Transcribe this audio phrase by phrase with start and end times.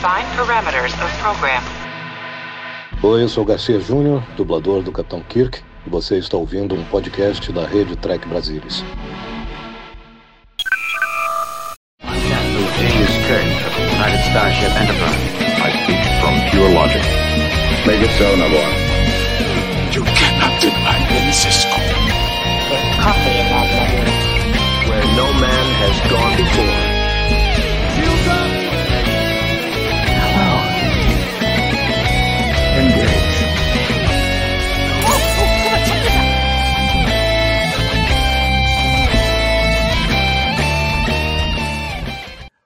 [0.00, 1.62] Define parameters of program.
[3.02, 7.52] Oi, eu sou Garcia Júnior, dublador do Capitão Kirk, e você está ouvindo um podcast
[7.52, 8.82] da rede Trek Brasilis.
[11.98, 15.20] Captain James Kirk of the United Starship Enterprise.
[15.60, 17.02] I speak from pure logic.
[17.86, 18.64] Make it so, Nabor.
[19.92, 21.76] You cannot deny me, Cisco.
[23.04, 24.08] coffee in that letter.
[24.88, 26.79] Where no man has gone before.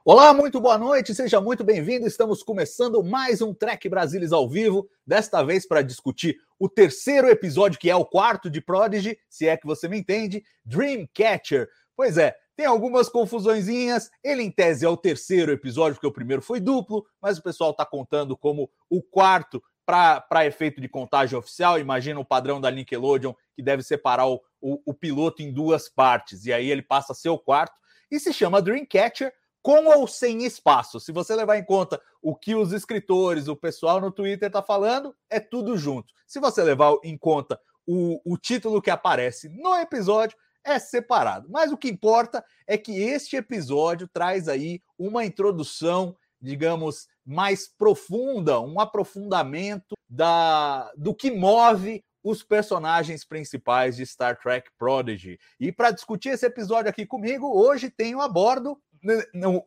[0.07, 2.07] Olá, muito boa noite, seja muito bem-vindo.
[2.07, 7.79] Estamos começando mais um Trek Brasilis ao vivo, desta vez para discutir o terceiro episódio,
[7.79, 11.71] que é o quarto de Prodigy, se é que você me entende, Dreamcatcher.
[11.97, 14.11] Pois é, tem algumas confusõezinhas.
[14.23, 17.71] Ele, em tese, é o terceiro episódio, porque o primeiro foi duplo, mas o pessoal
[17.71, 21.79] está contando como o quarto para efeito de contagem oficial.
[21.79, 26.45] Imagina o padrão da Nickelodeon, que deve separar o, o, o piloto em duas partes,
[26.45, 27.81] e aí ele passa a ser o quarto.
[28.11, 29.33] E se chama Dreamcatcher
[29.65, 31.01] com ou sem espaço.
[31.01, 35.17] Se você levar em conta o que os escritores, o pessoal no Twitter está falando,
[35.31, 36.13] é tudo junto.
[36.27, 41.49] Se você levar em conta o, o título que aparece no episódio, é separado.
[41.49, 48.61] Mas o que importa é que este episódio traz aí uma introdução, digamos, mais profunda,
[48.61, 55.39] um aprofundamento da, do que move os personagens principais de Star Trek Prodigy.
[55.59, 58.79] E para discutir esse episódio aqui comigo, hoje tenho a bordo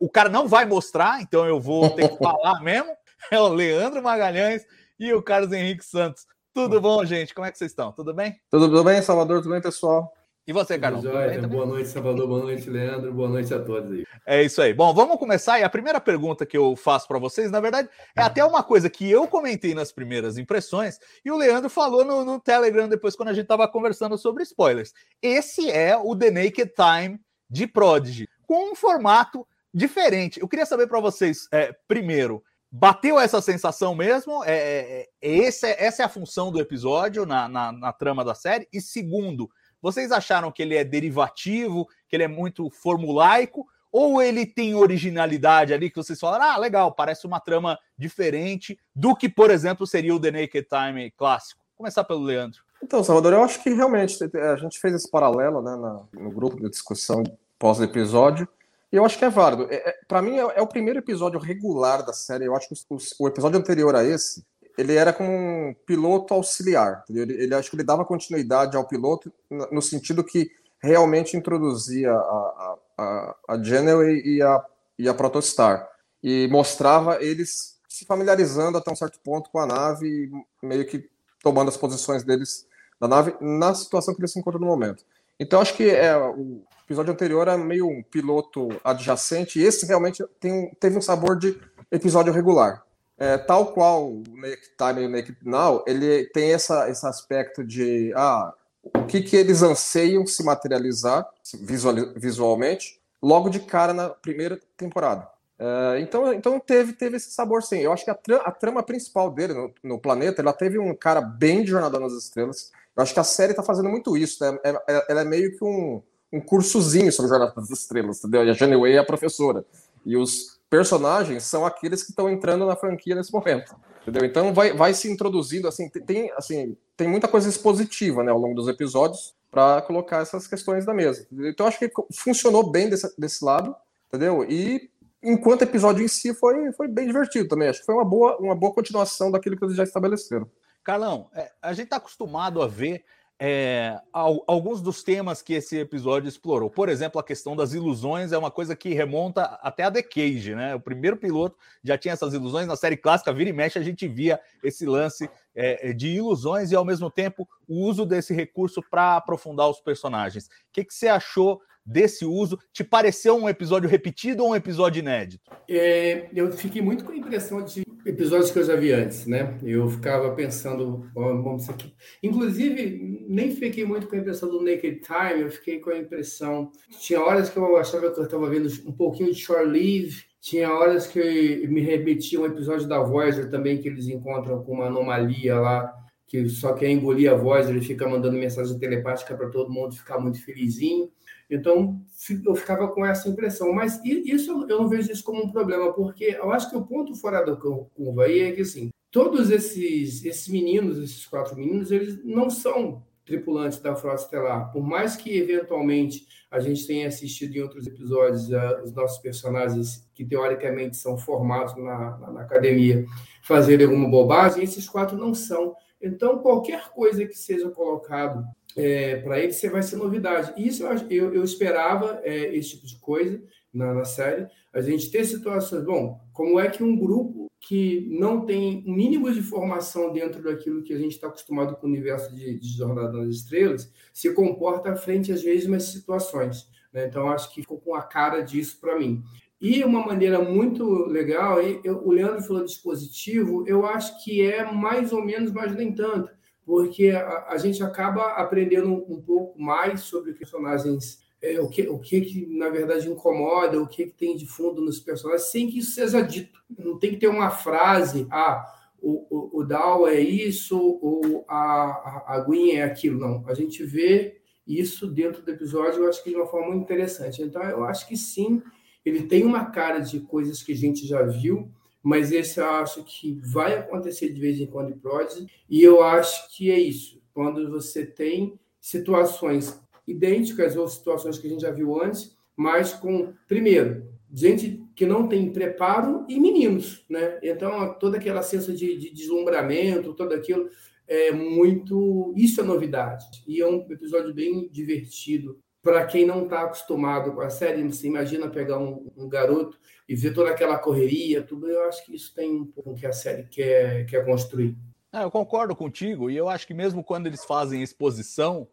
[0.00, 2.90] o cara não vai mostrar, então eu vou ter que falar mesmo.
[3.30, 4.64] É o Leandro Magalhães
[4.98, 6.26] e o Carlos Henrique Santos.
[6.54, 7.34] Tudo bom, gente?
[7.34, 7.92] Como é que vocês estão?
[7.92, 8.40] Tudo bem?
[8.50, 9.42] Tudo bem, Salvador?
[9.42, 10.12] Tudo bem, pessoal?
[10.46, 11.04] E você, Carlos?
[11.46, 12.26] boa noite, Salvador.
[12.26, 13.12] Boa noite, Leandro.
[13.12, 14.04] Boa noite a todos aí.
[14.26, 14.72] É isso aí.
[14.72, 15.60] Bom, vamos começar.
[15.60, 18.88] E a primeira pergunta que eu faço para vocês, na verdade, é até uma coisa
[18.88, 23.28] que eu comentei nas primeiras impressões e o Leandro falou no, no Telegram depois, quando
[23.28, 24.94] a gente estava conversando sobre spoilers.
[25.20, 27.20] Esse é o The Naked Time
[27.50, 30.40] de Prodigy com um formato diferente.
[30.40, 32.42] Eu queria saber para vocês, é, primeiro,
[32.72, 34.42] bateu essa sensação mesmo?
[34.42, 38.34] É, é, é esse, essa é a função do episódio na, na, na, trama da
[38.34, 38.66] série?
[38.72, 39.50] E segundo,
[39.82, 43.66] vocês acharam que ele é derivativo, que ele é muito formulaico?
[43.92, 49.14] Ou ele tem originalidade ali que vocês falaram, ah, legal, parece uma trama diferente do
[49.14, 51.60] que, por exemplo, seria o The Naked Time clássico?
[51.70, 52.62] Vou começar pelo Leandro.
[52.82, 55.76] Então, Salvador, eu acho que realmente a gente fez esse paralelo né,
[56.14, 57.22] no grupo de discussão
[57.58, 58.48] pós-episódio.
[58.92, 59.66] E eu acho que é válido.
[59.70, 62.46] É, é, para mim, é, é, o primeiro episódio regular da série.
[62.46, 64.44] Eu acho que o, o, episódio anterior a esse,
[64.76, 67.04] ele era como um piloto auxiliar.
[67.08, 69.32] Ele, ele, acho que ele dava continuidade ao piloto
[69.70, 74.64] no sentido que realmente introduzia a, a, a Janeway e a,
[74.98, 75.88] e a Protostar.
[76.22, 80.30] E mostrava eles se familiarizando até um certo ponto com a nave,
[80.62, 81.08] meio que
[81.42, 82.66] tomando as posições deles
[83.00, 85.04] da nave na situação que eles se encontram no momento.
[85.38, 90.24] Então, acho que é, o episódio anterior era meio um piloto adjacente, e esse realmente
[90.40, 91.58] tem, teve um sabor de
[91.90, 92.82] episódio regular.
[93.16, 97.64] É, tal qual o Naked Time e o Naked Now, ele tem essa, esse aspecto
[97.64, 101.28] de ah, o que, que eles anseiam se materializar
[101.60, 105.28] visual, visualmente logo de cara na primeira temporada.
[105.58, 107.78] É, então, então teve, teve esse sabor sim.
[107.78, 110.94] Eu acho que a, tra a trama principal dele no, no, planeta, ela teve um
[110.94, 112.70] cara bem de Jornada nas Estrelas.
[112.98, 114.58] Eu acho que a série está fazendo muito isso, né?
[114.64, 118.44] É, é, ela é meio que um, um cursozinho sobre Jornada das Estrelas, entendeu?
[118.44, 119.64] E a Janeway é a professora.
[120.04, 123.72] E os personagens são aqueles que estão entrando na franquia nesse momento,
[124.02, 124.24] entendeu?
[124.24, 128.56] Então vai, vai se introduzindo, assim, tem, assim, tem muita coisa expositiva, né, ao longo
[128.56, 131.24] dos episódios para colocar essas questões na mesa.
[131.32, 133.76] Então acho que funcionou bem desse, desse lado,
[134.08, 134.44] entendeu?
[134.44, 134.90] E
[135.22, 137.68] enquanto episódio em si foi, foi bem divertido também.
[137.68, 140.50] Acho que foi uma boa, uma boa continuação daquilo que eles já estabeleceram.
[140.88, 143.04] Carlão, é, a gente está acostumado a ver
[143.38, 146.70] é, alguns dos temas que esse episódio explorou.
[146.70, 150.54] Por exemplo, a questão das ilusões é uma coisa que remonta até a The Cage,
[150.54, 150.74] né?
[150.74, 152.66] O primeiro piloto já tinha essas ilusões.
[152.66, 156.74] Na série clássica, vira e mexe, a gente via esse lance é, de ilusões e,
[156.74, 160.46] ao mesmo tempo, o uso desse recurso para aprofundar os personagens.
[160.46, 162.58] O que, que você achou desse uso?
[162.72, 165.50] Te pareceu um episódio repetido ou um episódio inédito?
[165.68, 169.58] É, eu fiquei muito com a impressão de episódios que eu já vi antes, né?
[169.62, 171.92] Eu ficava pensando, vamos isso aqui.
[172.22, 176.72] Inclusive, nem fiquei muito com a impressão do Naked Time, eu fiquei com a impressão.
[177.00, 180.72] Tinha horas que eu achava que eu estava vendo um pouquinho de Shore Leave, tinha
[180.72, 185.58] horas que me remetia um episódio da Voyager também, que eles encontram com uma anomalia
[185.58, 185.94] lá,
[186.26, 190.18] que só quer engolir a voz, ele fica mandando mensagem telepática para todo mundo ficar
[190.18, 191.10] muito felizinho.
[191.50, 192.00] Então,
[192.44, 193.72] eu ficava com essa impressão.
[193.72, 197.14] Mas isso eu não vejo isso como um problema, porque eu acho que o ponto
[197.14, 202.22] fora da curva aí é que, assim, todos esses, esses meninos, esses quatro meninos, eles
[202.24, 204.72] não são tripulantes da Frota Estelar.
[204.72, 210.08] Por mais que, eventualmente, a gente tenha assistido em outros episódios uh, os nossos personagens,
[210.14, 213.04] que teoricamente são formados na, na, na academia,
[213.42, 215.74] fazerem alguma bobagem, esses quatro não são.
[216.00, 218.44] Então, qualquer coisa que seja colocado
[218.76, 220.52] é, para eles vai ser novidade.
[220.56, 223.42] Isso eu, eu, eu esperava é, esse tipo de coisa
[223.72, 224.46] na, na, série.
[224.72, 229.42] A gente ter situações, bom, como é que um grupo que não tem mínimos de
[229.42, 233.34] formação dentro daquilo que a gente está acostumado com o universo de, de Jornada nas
[233.34, 236.68] Estrelas se comporta frente às mesmas situações.
[236.92, 237.06] Né?
[237.06, 239.22] Então, acho que ficou com a cara disso para mim.
[239.60, 245.12] E uma maneira muito legal, eu, o Leandro falou dispositivo, eu acho que é mais
[245.12, 246.30] ou menos, mas nem tanto,
[246.68, 251.98] porque a, a gente acaba aprendendo um, pouco mais sobre personagens, é, o, que, o
[251.98, 255.78] que, que na verdade incomoda, o que, que tem de fundo nos personagens, sem que
[255.78, 256.62] isso seja dito.
[256.78, 258.70] Não tem que ter uma frase, ah,
[259.00, 263.18] o, o, o Dal é isso, ou a, a, a Gwen é aquilo.
[263.18, 264.36] Não, a gente vê
[264.66, 267.40] isso dentro do episódio, eu acho que de uma forma muito interessante.
[267.40, 268.62] Então, eu acho que sim,
[269.06, 271.70] ele tem uma cara de coisas que a gente já viu,
[272.08, 276.02] mas esse eu acho que vai acontecer de vez em quando em Prodigy, e eu
[276.02, 277.20] acho que é isso.
[277.34, 283.34] Quando você tem situações idênticas ou situações que a gente já viu antes, mas com,
[283.46, 287.38] primeiro, gente que não tem preparo e meninos, né?
[287.42, 290.70] Então, toda aquela sensação de, de deslumbramento, tudo aquilo,
[291.06, 292.32] é muito.
[292.34, 293.26] Isso é novidade.
[293.46, 295.58] E é um episódio bem divertido
[295.88, 300.14] para quem não está acostumado com a série, você imagina pegar um, um, garoto e
[300.14, 303.44] ver toda aquela correria, tudo, eu acho que isso tem um pouco que a série
[303.44, 304.76] quer, quer construir.
[305.10, 308.68] É, eu concordo contigo, e eu acho que mesmo quando eles fazem exposição,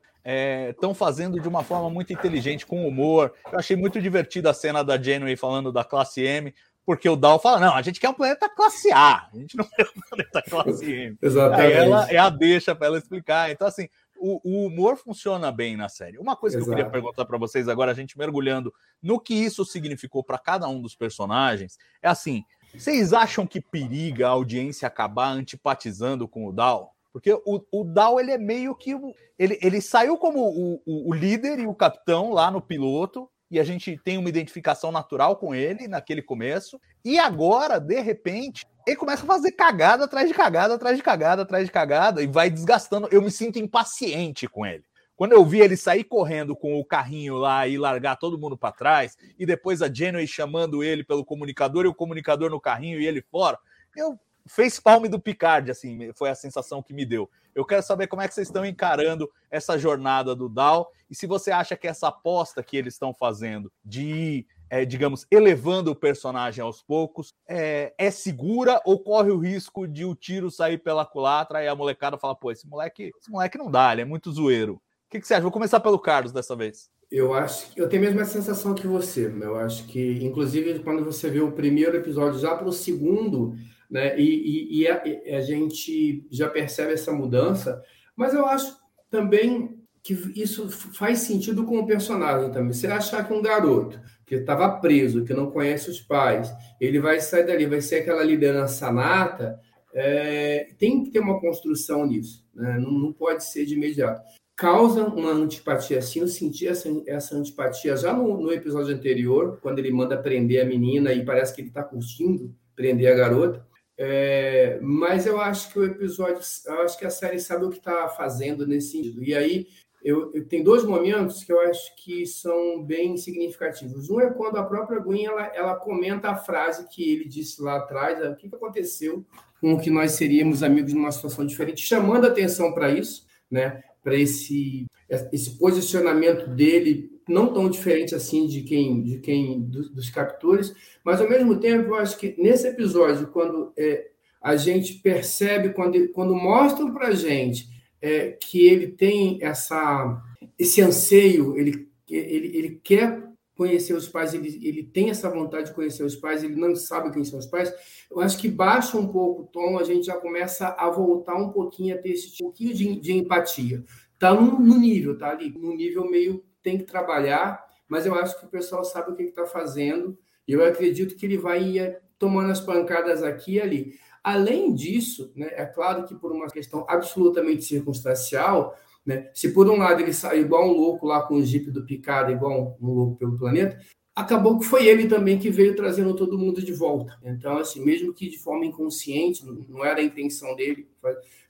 [0.70, 3.32] estão é, fazendo de uma forma muito inteligente, com humor.
[3.50, 6.54] Eu achei muito divertida a cena da Janeway falando da classe M,
[6.86, 9.64] porque o Dal fala: não, a gente quer um planeta classe A, a gente não
[9.64, 11.18] quer um planeta classe M.
[11.24, 11.62] Exatamente.
[11.62, 13.50] Aí ela é a deixa para ela explicar.
[13.52, 16.18] Então, assim, o, o, humor funciona bem na série.
[16.18, 16.66] Uma coisa Exato.
[16.66, 20.38] que eu queria perguntar para vocês agora, a gente mergulhando no que isso significou para
[20.38, 26.46] cada um dos personagens, é assim: vocês acham que periga a audiência acabar antipatizando com
[26.46, 26.94] o Dal?
[27.14, 28.92] Porque o, o Dal ele é meio que.
[29.40, 33.60] Ele, ele saiu como o, o, o líder e o capitão lá no piloto, e
[33.60, 36.80] a gente tem uma identificação natural com ele naquele começo.
[37.06, 41.44] E agora, de repente, ele começa a fazer cagada atrás de cagada, atrás de cagada,
[41.44, 43.07] atrás de cagada, e vai desgastando.
[43.12, 44.84] Eu me sinto impaciente com ele.
[45.16, 48.72] Quando eu vi ele sair correndo com o carrinho lá e largar todo mundo para
[48.72, 53.06] trás, e depois a Janeway chamando ele pelo comunicador e o comunicador no carrinho e
[53.06, 53.58] ele fora,
[53.96, 57.30] eu fez palme do Picard, assim, foi a sensação que me deu.
[57.54, 61.25] Eu quero saber como é que vocês estão encarando essa jornada do Dow e se
[61.25, 66.64] você acha que essa aposta que eles estão fazendo de é, digamos, elevando o personagem
[66.64, 71.64] aos poucos, é, é, segura ou corre o risco de o tiro sair pela culatra
[71.64, 74.74] e a molecada fala, pô, esse moleque, esse moleque não dá, ele é muito zoeiro.
[74.74, 74.80] O
[75.10, 75.44] que, que você acha?
[75.44, 76.90] Vou começar pelo Carlos dessa vez.
[77.12, 79.32] Eu acho eu tenho a mesma sensação que você.
[79.40, 83.56] Eu acho que, inclusive, quando você vê o primeiro episódio, já para o segundo,
[83.90, 85.02] né, e, e, e, a,
[85.38, 87.82] a gente já percebe essa mudança,
[88.16, 88.76] mas eu acho
[89.10, 92.74] também que isso faz sentido com o personagem também.
[92.74, 97.19] Você achar que um garoto que estava preso, que não conhece os pais, ele vai
[97.22, 99.60] sair dali, vai ser aquela liderança nata,
[99.94, 102.77] é, tem que ter uma construção nisso, né?
[102.79, 104.22] não, não, pode ser de imediato.
[104.58, 109.79] Causa uma antipatia assim, eu senti essa, essa antipatia já no, no episódio anterior, quando
[109.79, 113.65] ele manda prender a menina e parece que ele está curtindo prender a garota.
[113.98, 117.77] É, mas eu acho que o episódio, eu acho que a série sabe o que
[117.77, 119.24] está fazendo nesse sentido.
[119.24, 119.67] E aí
[120.06, 124.08] eu, eu tem dois momentos que eu acho que são bem significativos.
[124.08, 127.78] Um é quando a própria Gwen ela, ela comenta a frase que ele disse lá
[127.78, 129.26] atrás, o que, que aconteceu
[129.60, 133.84] com que nós seríamos amigos numa situação diferente, chamando atenção para isso, né?
[134.04, 140.10] Para esse esse posicionamento dele não tão diferente assim de quem de quem dos, dos
[140.12, 144.08] captores, mas ao mesmo tempo eu acho que nesse episódio quando é,
[144.42, 147.75] a gente percebe quando quando mostram para gente
[148.06, 150.22] é, que ele tem essa,
[150.60, 155.74] esse anseio, ele, ele, ele quer conhecer os pais, ele, ele tem essa vontade de
[155.74, 157.74] conhecer os pais, ele não sabe quem são os pais,
[158.12, 161.50] eu acho que baixa um pouco o tom, a gente já começa a voltar um
[161.50, 163.84] pouquinho a ter esse pouquinho de, de empatia.
[164.14, 168.40] Está no, no, nível, tá ali, no nível meio tem que trabalhar, mas eu acho
[168.40, 170.16] que o pessoal sabe o que está fazendo,
[170.48, 174.00] e eu acredito que ele vai ir tomando as pancadas aqui e ali.
[174.25, 179.29] Além disso, né, é claro que por uma questão absolutamente circunstancial, Né?
[179.34, 182.32] Se por um lado ele saiu igual um louco lá com o Jeep do Picado,
[182.32, 183.77] igual um louco pelo planeta,
[184.15, 187.15] acabou que foi ele também que veio trazendo todo mundo de volta.
[187.24, 190.88] Então, assim, mesmo que de forma inconsciente, não era a intenção dele,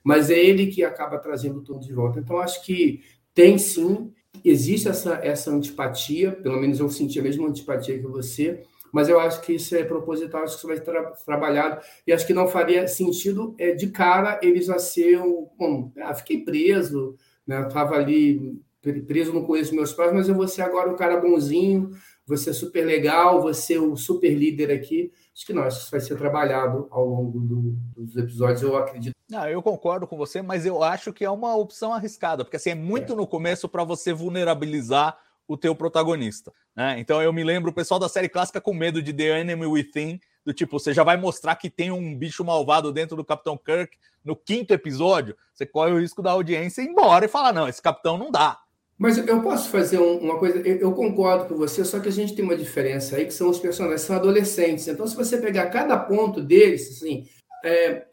[0.04, 2.20] mas é ele que acaba trazendo tudo de volta.
[2.20, 3.00] Então, acho que
[3.32, 4.12] tem sim,
[4.44, 9.20] existe essa, essa antipatia, pelo menos eu senti a mesma antipatia que você, mas eu
[9.20, 12.34] acho que isso é proposital, acho que isso vai ser tra trabalhado, e acho que
[12.34, 15.18] não faria sentido é, de cara eles a ser.
[15.58, 17.16] Bom, ah, fiquei preso,
[17.46, 17.66] né?
[17.66, 18.60] Estava ali
[19.06, 21.90] preso no conheço meus pais, mas eu vou ser agora um cara bonzinho,
[22.26, 25.12] você é super legal, você é o super líder aqui.
[25.34, 28.76] Acho que não, acho que isso vai ser trabalhado ao longo do, dos episódios, eu
[28.76, 29.14] acredito.
[29.28, 32.70] Não, eu concordo com você, mas eu acho que é uma opção arriscada, porque assim,
[32.70, 33.16] é muito é.
[33.16, 36.52] no começo para você vulnerabilizar o teu protagonista.
[36.74, 36.96] Né?
[36.98, 40.20] Então eu me lembro o pessoal da série clássica com medo de The Enemy Within,
[40.44, 43.96] do tipo, você já vai mostrar que tem um bicho malvado dentro do Capitão Kirk
[44.24, 47.80] no quinto episódio, você corre o risco da audiência ir embora e falar: não, esse
[47.80, 48.58] capitão não dá.
[48.98, 52.42] Mas eu posso fazer uma coisa, eu, concordo com você, só que a gente tem
[52.42, 54.88] uma diferença aí, que são os personagens, são adolescentes.
[54.88, 57.28] Então, se você pegar cada ponto deles, assim,
[57.62, 58.06] é,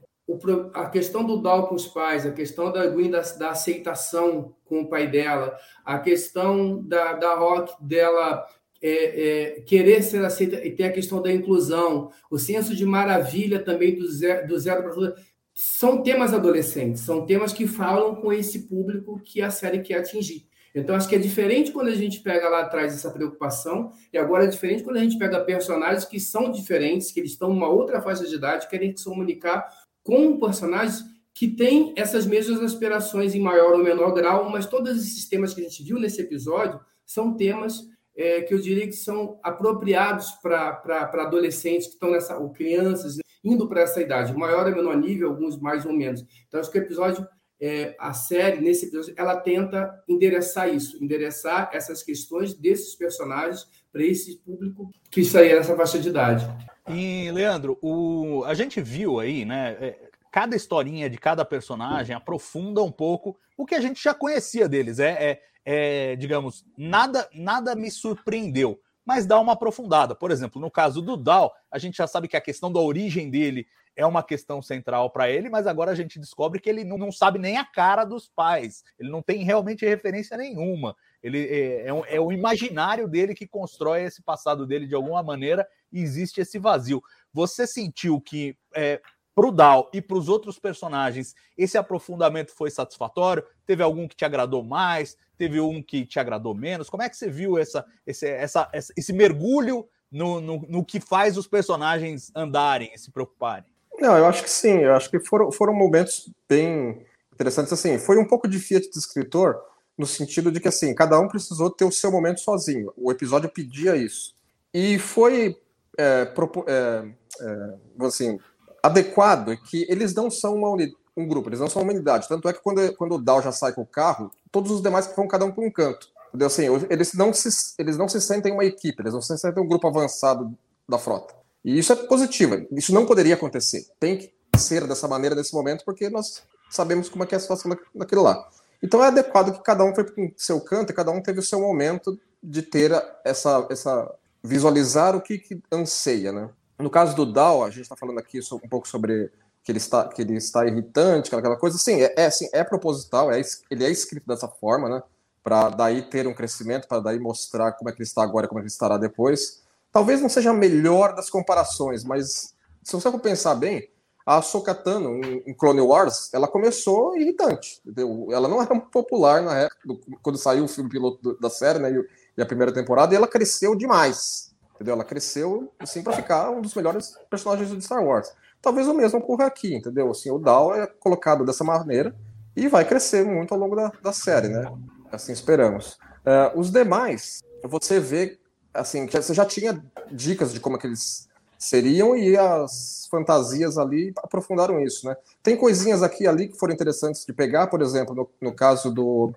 [0.73, 4.81] a questão do Dal com os pais, a questão da Gwen da, da, aceitação com
[4.81, 8.45] o pai dela, a questão da, da Rock dela
[8.81, 13.59] é, é, querer ser aceita, e tem a questão da inclusão, o senso de maravilha
[13.59, 15.15] também do zero, do zero para
[15.53, 20.47] são temas adolescentes, são temas que falam com esse público que a série quer atingir.
[20.75, 24.45] Então, acho que é diferente quando a gente pega lá atrás essa preocupação, e agora
[24.45, 28.01] é diferente quando a gente pega personagens que são diferentes, que eles estão numa outra
[28.01, 29.69] faixa de idade, querem se comunicar
[30.03, 35.27] com personagens que têm essas mesmas aspirações em maior ou menor grau, mas todos esses
[35.27, 37.81] temas que a gente viu nesse episódio são temas
[38.15, 43.67] é, que eu diria que são apropriados para adolescentes que estão nessa, ou crianças, indo
[43.67, 46.23] para essa idade, maior ou menor nível, alguns mais ou menos.
[46.47, 47.27] Então, acho que o episódio
[47.59, 54.03] é, a série, nesse episódio, ela tenta endereçar isso, endereçar essas questões desses personagens para
[54.03, 56.45] esse público que estaria nessa faixa de idade.
[56.89, 58.43] E, Leandro, o...
[58.45, 59.77] a gente viu aí, né?
[59.79, 64.67] É, cada historinha de cada personagem aprofunda um pouco o que a gente já conhecia
[64.67, 64.99] deles.
[64.99, 70.15] É, é, é digamos, nada, nada me surpreendeu mas dá uma aprofundada.
[70.15, 73.29] Por exemplo, no caso do Dal, a gente já sabe que a questão da origem
[73.29, 76.97] dele é uma questão central para ele, mas agora a gente descobre que ele não,
[76.97, 80.95] não, sabe nem a cara dos pais, ele não tem realmente referência nenhuma.
[81.23, 85.23] Ele é, é, um, é, o imaginário dele que constrói esse passado dele de alguma
[85.23, 87.01] maneira e existe esse vazio.
[87.31, 89.01] Você sentiu que é,
[89.33, 93.43] para o Dal e para os outros personagens esse aprofundamento foi satisfatório?
[93.65, 95.17] Teve algum que te agradou mais?
[95.37, 96.89] Teve um que te agradou menos?
[96.89, 101.37] Como é que você viu essa, esse, essa, esse mergulho no, no, no que faz
[101.37, 103.65] os personagens andarem e se preocuparem?
[103.99, 104.79] Não, eu acho que sim.
[104.79, 107.73] Eu acho que foram, foram momentos bem interessantes.
[107.73, 109.59] Assim, foi um pouco de Fiat de escritor,
[109.97, 112.91] no sentido de que assim, cada um precisou ter o seu momento sozinho.
[112.97, 114.33] O episódio pedia isso.
[114.73, 115.57] E foi
[115.97, 116.31] é,
[116.67, 117.05] é,
[117.41, 118.39] é, assim,
[118.81, 120.75] adequado que eles não são uma
[121.15, 122.27] um grupo, eles não são uma unidade.
[122.27, 125.07] Tanto é que quando, quando o Dow já sai com o carro, todos os demais
[125.15, 126.07] vão cada um para um canto.
[126.29, 126.47] Entendeu?
[126.47, 129.67] Assim, eles, não se, eles não se sentem uma equipe, eles não se sentem um
[129.67, 130.51] grupo avançado
[130.89, 131.35] da frota.
[131.63, 132.65] E isso é positivo.
[132.71, 133.85] Isso não poderia acontecer.
[133.99, 137.39] Tem que ser dessa maneira nesse momento, porque nós sabemos como é que é a
[137.39, 138.49] situação daquilo lá.
[138.83, 141.39] Então é adequado que cada um foi para o seu canto e cada um teve
[141.39, 142.91] o seu momento de ter
[143.23, 144.13] essa, essa
[144.43, 146.49] visualizar o que, que anseia, né?
[146.77, 149.31] No caso do Dow, a gente está falando aqui um pouco sobre
[149.63, 151.77] que ele está, que ele está irritante, aquela coisa.
[151.77, 155.01] Sim, é, é, é proposital, é, ele é escrito dessa forma, né?
[155.41, 158.59] Para daí ter um crescimento, para daí mostrar como é que ele está agora como
[158.59, 159.63] é que ele estará depois.
[159.93, 163.89] Talvez não seja a melhor das comparações, mas se você for pensar bem,
[164.25, 167.81] a Sokatano em Clone Wars, ela começou irritante.
[167.85, 168.27] Entendeu?
[168.31, 169.77] Ela não era popular na época,
[170.21, 171.91] quando saiu o filme piloto da série, né,
[172.37, 174.53] e a primeira temporada, e ela cresceu demais.
[174.75, 174.93] Entendeu?
[174.93, 178.31] Ela cresceu assim para ficar um dos melhores personagens de Star Wars.
[178.61, 180.09] Talvez o mesmo ocorra aqui, entendeu?
[180.09, 182.15] Assim, o Dal é colocado dessa maneira
[182.55, 184.71] e vai crescer muito ao longo da, da série, né?
[185.11, 185.97] Assim esperamos.
[186.25, 188.39] Uh, os demais, você vê
[188.73, 191.27] assim, você já tinha dicas de como é que eles
[191.63, 195.15] seriam e as fantasias ali aprofundaram isso, né?
[195.41, 198.91] Tem coisinhas aqui e ali que foram interessantes de pegar, por exemplo, no, no caso
[198.91, 199.33] do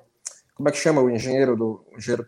[0.55, 2.27] como é que chama o engenheiro do engenheiro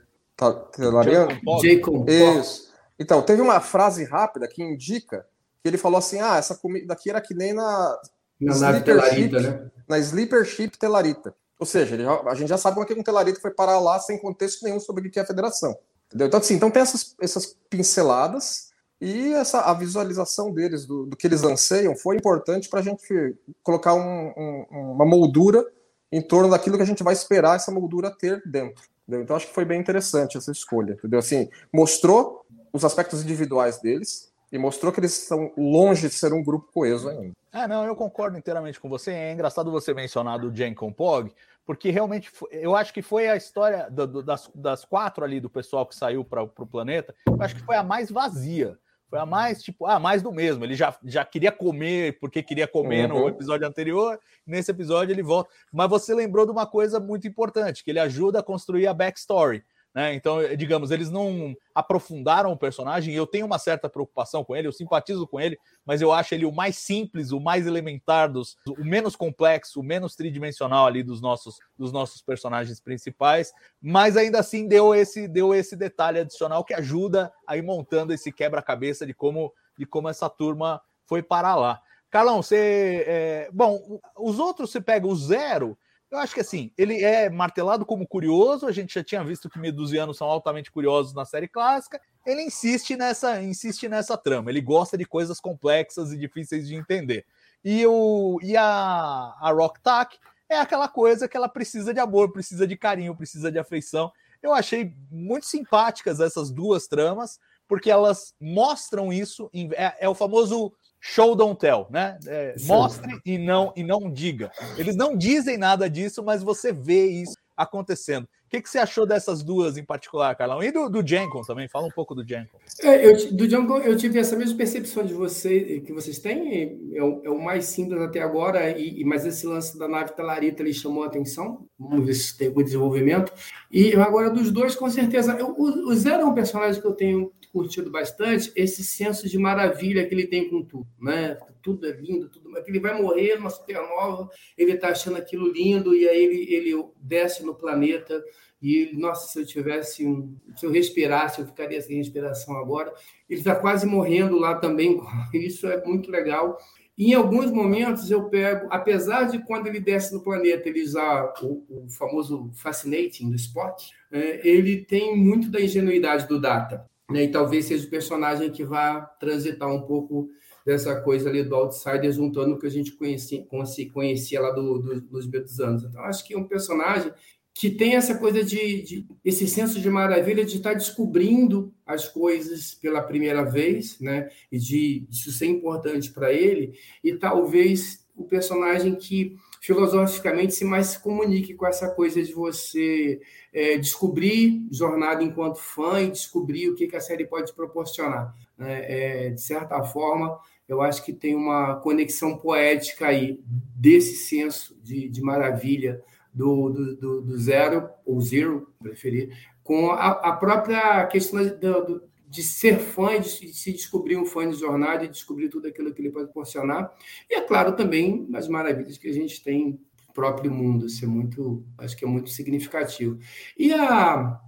[0.72, 1.30] Telariano?
[1.62, 2.08] Jacob.
[2.08, 2.68] Isso.
[2.98, 5.26] Então, teve uma frase rápida que indica
[5.62, 7.98] que ele falou assim: "Ah, essa comida aqui era que nem na
[8.40, 9.70] na nave Telarita, né?
[9.88, 11.34] Na Sleeper Ship Telarita.
[11.58, 13.98] Ou seja, já, a gente já sabe como é que um Telarita foi parar lá
[13.98, 15.76] sem contexto nenhum sobre o que é a federação.
[16.06, 16.28] Entendeu?
[16.28, 18.67] Então, assim, então tem essas, essas pinceladas
[19.00, 23.36] e essa, a visualização deles, do, do que eles anseiam, foi importante para a gente
[23.62, 25.64] colocar um, um, uma moldura
[26.10, 28.82] em torno daquilo que a gente vai esperar essa moldura ter dentro.
[29.02, 29.22] Entendeu?
[29.22, 31.18] Então acho que foi bem interessante essa escolha, entendeu?
[31.18, 36.42] Assim, mostrou os aspectos individuais deles e mostrou que eles estão longe de ser um
[36.42, 37.32] grupo coeso ainda.
[37.52, 39.12] É, não, eu concordo inteiramente com você.
[39.12, 41.32] É engraçado você mencionar do Jen Pog,
[41.64, 45.50] porque realmente eu acho que foi a história do, do, das, das quatro ali do
[45.50, 48.78] pessoal que saiu para o planeta, eu acho que foi a mais vazia.
[49.08, 50.64] Foi a mais, tipo, ah, mais do mesmo.
[50.64, 53.20] Ele já, já queria comer porque queria comer uhum.
[53.20, 54.20] no episódio anterior.
[54.46, 55.50] Nesse episódio ele volta.
[55.72, 59.64] Mas você lembrou de uma coisa muito importante, que ele ajuda a construir a backstory.
[59.98, 60.14] Né?
[60.14, 63.12] Então, eh, digamos, eles não aprofundaram o personagem.
[63.12, 66.44] Eu tenho uma certa preocupação com ele, eu simpatizo com ele, mas eu acho ele
[66.44, 71.20] o mais simples, o mais elementar, dos, o menos complexo, o menos tridimensional ali dos
[71.20, 73.52] nossos, dos nossos personagens principais.
[73.82, 78.30] Mas ainda assim deu esse, deu esse detalhe adicional que ajuda a ir montando esse
[78.30, 81.82] quebra-cabeça de como, de como essa turma foi parar lá.
[82.08, 83.04] Carlão, você.
[83.04, 83.50] É...
[83.52, 85.76] Bom, os outros você pega o zero
[86.10, 89.58] eu acho que assim, ele é martelado como curioso, a gente já tinha visto que
[89.58, 92.00] medusianos são altamente curiosos na série clássica.
[92.24, 97.26] Ele insiste nessa, insiste nessa trama, ele gosta de coisas complexas e difíceis de entender.
[97.64, 102.32] E, o, e a, a Rock Tak é aquela coisa que ela precisa de amor,
[102.32, 104.10] precisa de carinho, precisa de afeição.
[104.42, 109.50] Eu achei muito simpáticas essas duas tramas, porque elas mostram isso.
[109.74, 112.18] É, é o famoso show don't tell, né?
[112.26, 114.50] É, mostre e não e não diga.
[114.76, 118.24] Eles não dizem nada disso, mas você vê isso acontecendo.
[118.24, 120.62] O que, que você achou dessas duas em particular, Carlão?
[120.62, 121.68] E do, do Jenkins também?
[121.68, 122.80] Fala um pouco do Jenkins.
[122.82, 126.80] É, eu, do Jenkins eu tive essa mesma percepção de você que vocês têm.
[126.94, 130.62] É o, é o mais simples até agora, e, mas esse lance da nave Talarita
[130.62, 131.66] ele chamou a atenção.
[131.78, 133.30] Vamos ver se tem o desenvolvimento.
[133.70, 135.36] E agora, dos dois, com certeza.
[135.38, 139.38] Eu, o, o Zero é um personagem que eu tenho curtido bastante esse senso de
[139.38, 141.36] maravilha que ele tem com tudo, né?
[141.62, 146.08] Tudo é lindo, tudo, ele vai morrer numa supernova, ele está achando aquilo lindo e
[146.08, 148.22] aí ele, ele desce no planeta
[148.60, 152.92] e ele, nossa, se eu tivesse um, se eu respirasse, eu ficaria sem respiração agora.
[153.28, 155.00] Ele está quase morrendo lá também,
[155.32, 156.58] isso é muito legal.
[156.96, 161.32] E em alguns momentos eu pego, apesar de quando ele desce no planeta ele usar
[161.42, 167.24] o, o famoso fascinating do Spock, é, ele tem muito da ingenuidade do Data né?
[167.24, 170.28] E talvez seja o personagem que vá transitar um pouco
[170.64, 173.46] dessa coisa ali do outsider, juntando o que a gente conhecia,
[173.92, 175.84] conhecia lá do, do, dos betos anos.
[175.84, 177.12] Então, acho que é um personagem
[177.54, 182.74] que tem essa coisa de, de, esse senso de maravilha de estar descobrindo as coisas
[182.74, 184.28] pela primeira vez, né?
[184.52, 189.34] E de isso ser importante para ele, e talvez o personagem que
[189.68, 193.20] filosoficamente se mais se comunique com essa coisa de você
[193.52, 198.34] é, descobrir jornada enquanto fã e descobrir o que, que a série pode proporcionar.
[198.56, 199.26] Né?
[199.26, 205.06] É, de certa forma, eu acho que tem uma conexão poética aí desse senso de,
[205.06, 206.02] de maravilha
[206.32, 212.42] do, do, do, do zero, ou zero, preferir, com a, a própria questão do de
[212.42, 216.10] ser fã, de se descobrir um fã de jornada e descobrir tudo aquilo que ele
[216.10, 216.92] pode proporcionar.
[217.28, 220.86] E, é claro, também as maravilhas que a gente tem no próprio mundo.
[220.86, 223.18] Isso é muito, acho que é muito significativo.
[223.56, 224.38] E a,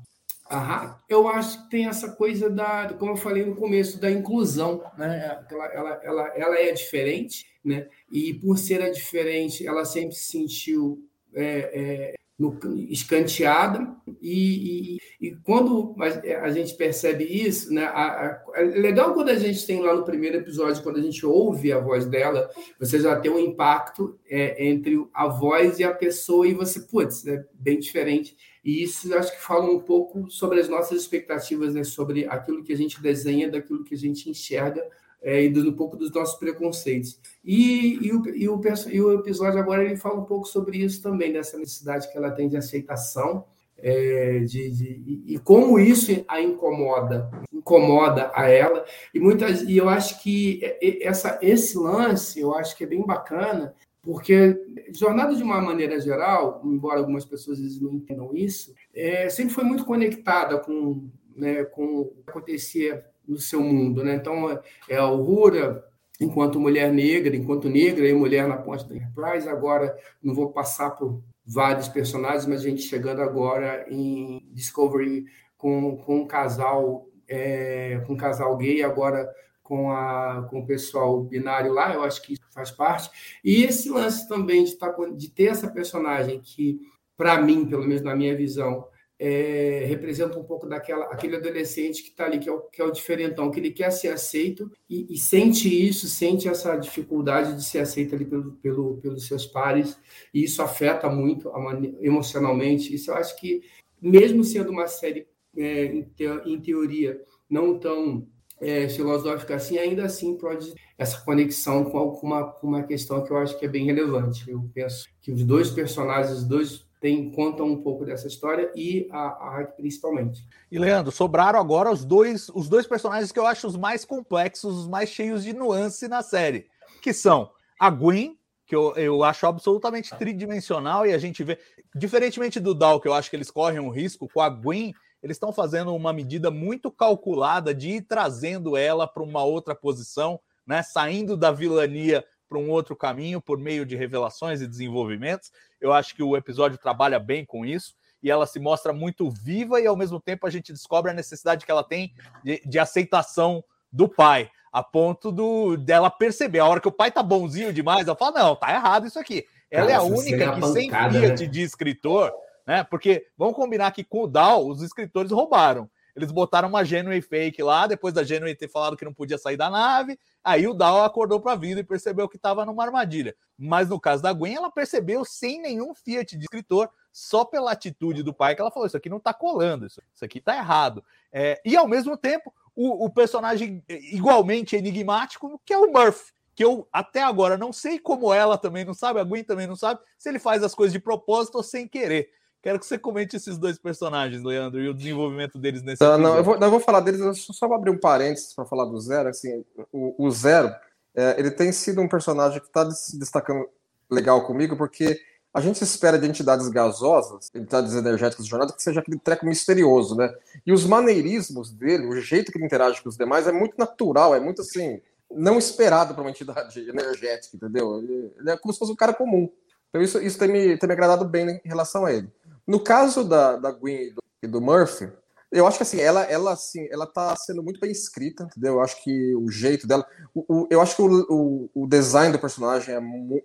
[0.51, 4.85] a eu acho que tem essa coisa da, como eu falei no começo, da inclusão.
[4.99, 5.41] Né?
[5.51, 7.89] Ela, ela, ela, ela é diferente, né?
[8.13, 11.03] e por ser diferente, ela sempre se sentiu
[11.35, 15.95] é, é, no, escanteada, e, e, e, quando
[16.43, 20.05] a gente percebe isso, né, a, a, é legal quando a gente tem lá no
[20.05, 22.49] primeiro episódio, quando a gente ouve a voz dela,
[22.79, 27.27] você já tem um impacto é, entre a voz e a pessoa, e você, putz,
[27.27, 28.35] é bem diferente.
[28.65, 32.73] E isso acho que fala um pouco sobre as nossas expectativas, né, sobre aquilo que
[32.73, 34.83] a gente desenha, daquilo que a gente enxerga
[35.23, 37.21] é, e um pouco dos nossos preconceitos.
[37.45, 41.03] E, e, o, e, o, e o episódio agora ele fala um pouco sobre isso
[41.03, 43.45] também, dessa necessidade que ela tem de aceitação,
[43.83, 48.85] é, de, de, e como isso a incomoda, incomoda a ela.
[49.15, 50.61] E muitas e eu acho que
[51.01, 54.59] essa, esse lance, eu acho que é bem bacana, porque
[54.95, 59.85] jornada de uma maneira geral, embora algumas pessoas não entendam isso, é, sempre foi muito
[59.85, 64.03] conectada com, né, com o que acontecia no seu mundo.
[64.05, 64.17] Né?
[64.17, 65.85] Então, é a Aurora,
[66.21, 69.49] enquanto mulher negra, enquanto negra e mulher na ponte da Enterprise.
[69.49, 75.25] Agora, não vou passar por vários personagens, mas a gente chegando agora em Discovery
[75.57, 81.23] com, com um casal é, com um casal gay, agora com, a, com o pessoal
[81.23, 83.09] binário lá, eu acho que isso faz parte.
[83.45, 86.81] E esse lance também de, tá, de ter essa personagem que,
[87.17, 88.85] para mim, pelo menos na minha visão,
[89.23, 92.85] é, representa um pouco daquela aquele adolescente que está ali, que é, o, que é
[92.85, 97.63] o diferentão, que ele quer ser aceito e, e, sente isso, sente essa dificuldade de
[97.63, 99.99] ser aceito ali pelo, pelo, pelos seus pares,
[100.33, 101.53] e isso afeta muito
[102.01, 102.95] emocionalmente.
[102.95, 103.61] Isso eu acho que,
[104.01, 108.27] mesmo sendo uma série, é, em, te, em teoria, não tão
[108.59, 113.37] é, filosófica assim, ainda assim pode essa conexão com alguma com uma questão que eu
[113.37, 114.51] acho que é bem relevante.
[114.51, 119.09] Eu penso que os dois personagens, os dois tem, contam um pouco dessa história e
[119.11, 120.47] a, a principalmente.
[120.71, 124.77] E Leandro, sobraram agora os dois, os dois personagens que eu acho os mais complexos,
[124.77, 126.67] os mais cheios de nuance na série,
[127.03, 128.37] que são a Gwen,
[128.67, 131.59] que eu, eu acho absolutamente tridimensional e a gente vê,
[131.95, 135.37] diferentemente do Dal, que eu acho que eles correm um risco, com a Gwen, eles
[135.37, 140.83] estão fazendo uma medida muito calculada de ir trazendo ela para uma outra posição, né,
[140.83, 145.53] saindo da vilania para um outro caminho por meio de revelações e desenvolvimentos.
[145.81, 149.81] Eu acho que o episódio trabalha bem com isso e ela se mostra muito viva
[149.81, 153.63] e ao mesmo tempo a gente descobre a necessidade que ela tem de, de aceitação
[153.93, 158.09] do pai, a ponto do dela perceber a hora que o pai tá bonzinho demais,
[158.09, 159.47] ela fala não, tá errado isso aqui.
[159.71, 161.47] Ela Cara, é a única que sem fiat né?
[161.47, 162.33] de escritor,
[162.67, 162.83] né?
[162.83, 165.89] Porque vamos combinar que com o Dal os escritores roubaram.
[166.15, 169.57] Eles botaram uma Genway fake lá, depois da Genway ter falado que não podia sair
[169.57, 170.19] da nave.
[170.43, 173.35] Aí o Dal acordou para a vida e percebeu que estava numa armadilha.
[173.59, 178.23] Mas no caso da Gwen, ela percebeu sem nenhum fiat de escritor, só pela atitude
[178.23, 181.05] do pai, que ela falou: Isso aqui não está colando, isso, isso aqui está errado.
[181.33, 186.65] É, e ao mesmo tempo, o, o personagem igualmente enigmático, que é o Murphy que
[186.65, 189.99] eu até agora não sei como ela também não sabe, a Gwen também não sabe,
[190.19, 192.29] se ele faz as coisas de propósito ou sem querer.
[192.63, 196.37] Quero que você comente esses dois personagens, Leandro, e o desenvolvimento deles nesse tá, não,
[196.37, 199.01] eu vou, não, eu vou falar deles, eu só abrir um parênteses para falar do
[199.01, 199.31] Zero.
[199.31, 200.71] Assim, o, o Zero,
[201.15, 203.67] é, ele tem sido um personagem que está se destacando
[204.11, 205.19] legal comigo, porque
[205.55, 210.15] a gente espera de entidades gasosas, entidades energéticas de jornada, que seja aquele treco misterioso,
[210.15, 210.33] né?
[210.67, 214.35] E os maneirismos dele, o jeito que ele interage com os demais é muito natural,
[214.35, 217.99] é muito assim, não esperado para uma entidade energética, entendeu?
[217.99, 219.51] Ele é como se fosse um cara comum.
[219.89, 222.29] Então isso, isso tem, me, tem me agradado bem em relação a ele.
[222.71, 225.11] No caso da, da Gwen e do, e do Murphy,
[225.51, 228.75] eu acho que assim, ela, ela, assim, ela tá sendo muito bem escrita, entendeu?
[228.75, 230.07] Eu acho que o jeito dela.
[230.33, 233.01] O, o eu acho que o, o, o, design do personagem é,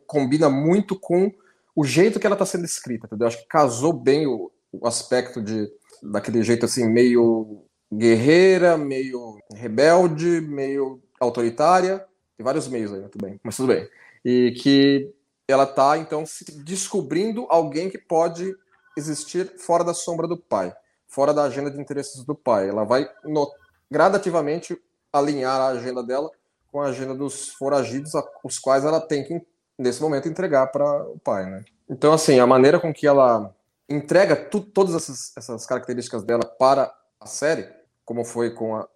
[0.06, 1.34] combina muito com
[1.76, 3.26] o jeito que ela tá sendo escrita, entendeu?
[3.26, 5.68] Eu acho que casou bem o, o aspecto de
[6.04, 12.06] daquele jeito assim, meio guerreira, meio rebelde, meio autoritária.
[12.38, 13.90] Tem vários meios aí, tudo bem, mas tudo bem.
[14.24, 15.12] E que
[15.48, 16.24] ela tá, então,
[16.64, 18.56] descobrindo alguém que pode
[18.96, 20.74] existir fora da sombra do pai,
[21.08, 22.70] fora da agenda de interesses do pai.
[22.70, 23.52] Ela vai no,
[23.90, 24.80] gradativamente
[25.12, 26.30] alinhar a agenda dela
[26.72, 28.12] com a agenda dos foragidos,
[28.44, 29.42] os quais ela tem que,
[29.78, 31.46] nesse momento, entregar para o pai.
[31.46, 31.64] Né?
[31.90, 33.56] Então, assim, a maneira com que ela
[33.88, 37.70] entrega tu, todas essas, essas, características dela para a série,
[38.04, 38.88] como foi com a,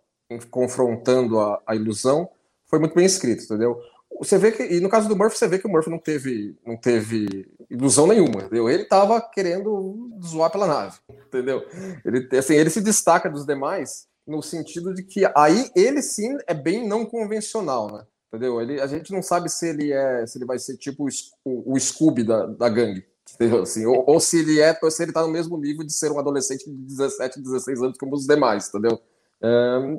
[0.52, 2.30] confrontando a, a ilusão,
[2.66, 3.80] foi muito bem escrito, entendeu?
[4.20, 6.58] Você vê que, e no caso do Murphy, você vê que o Murphy não teve,
[6.66, 8.70] não teve ilusão nenhuma, entendeu?
[8.70, 11.66] Ele estava querendo zoar pela nave, entendeu?
[12.04, 16.54] Ele, assim, ele se destaca dos demais no sentido de que aí ele sim é
[16.54, 18.04] bem não convencional, né?
[18.28, 18.62] Entendeu?
[18.62, 21.08] Ele, a gente não sabe se ele é, se ele vai ser tipo
[21.44, 23.04] o, o Scooby da, da gangue,
[23.34, 23.64] entendeu?
[23.64, 26.20] Assim, ou, ou se ele é, se ele tá no mesmo nível de ser um
[26.20, 29.00] adolescente de 17, 16 anos como os demais, entendeu?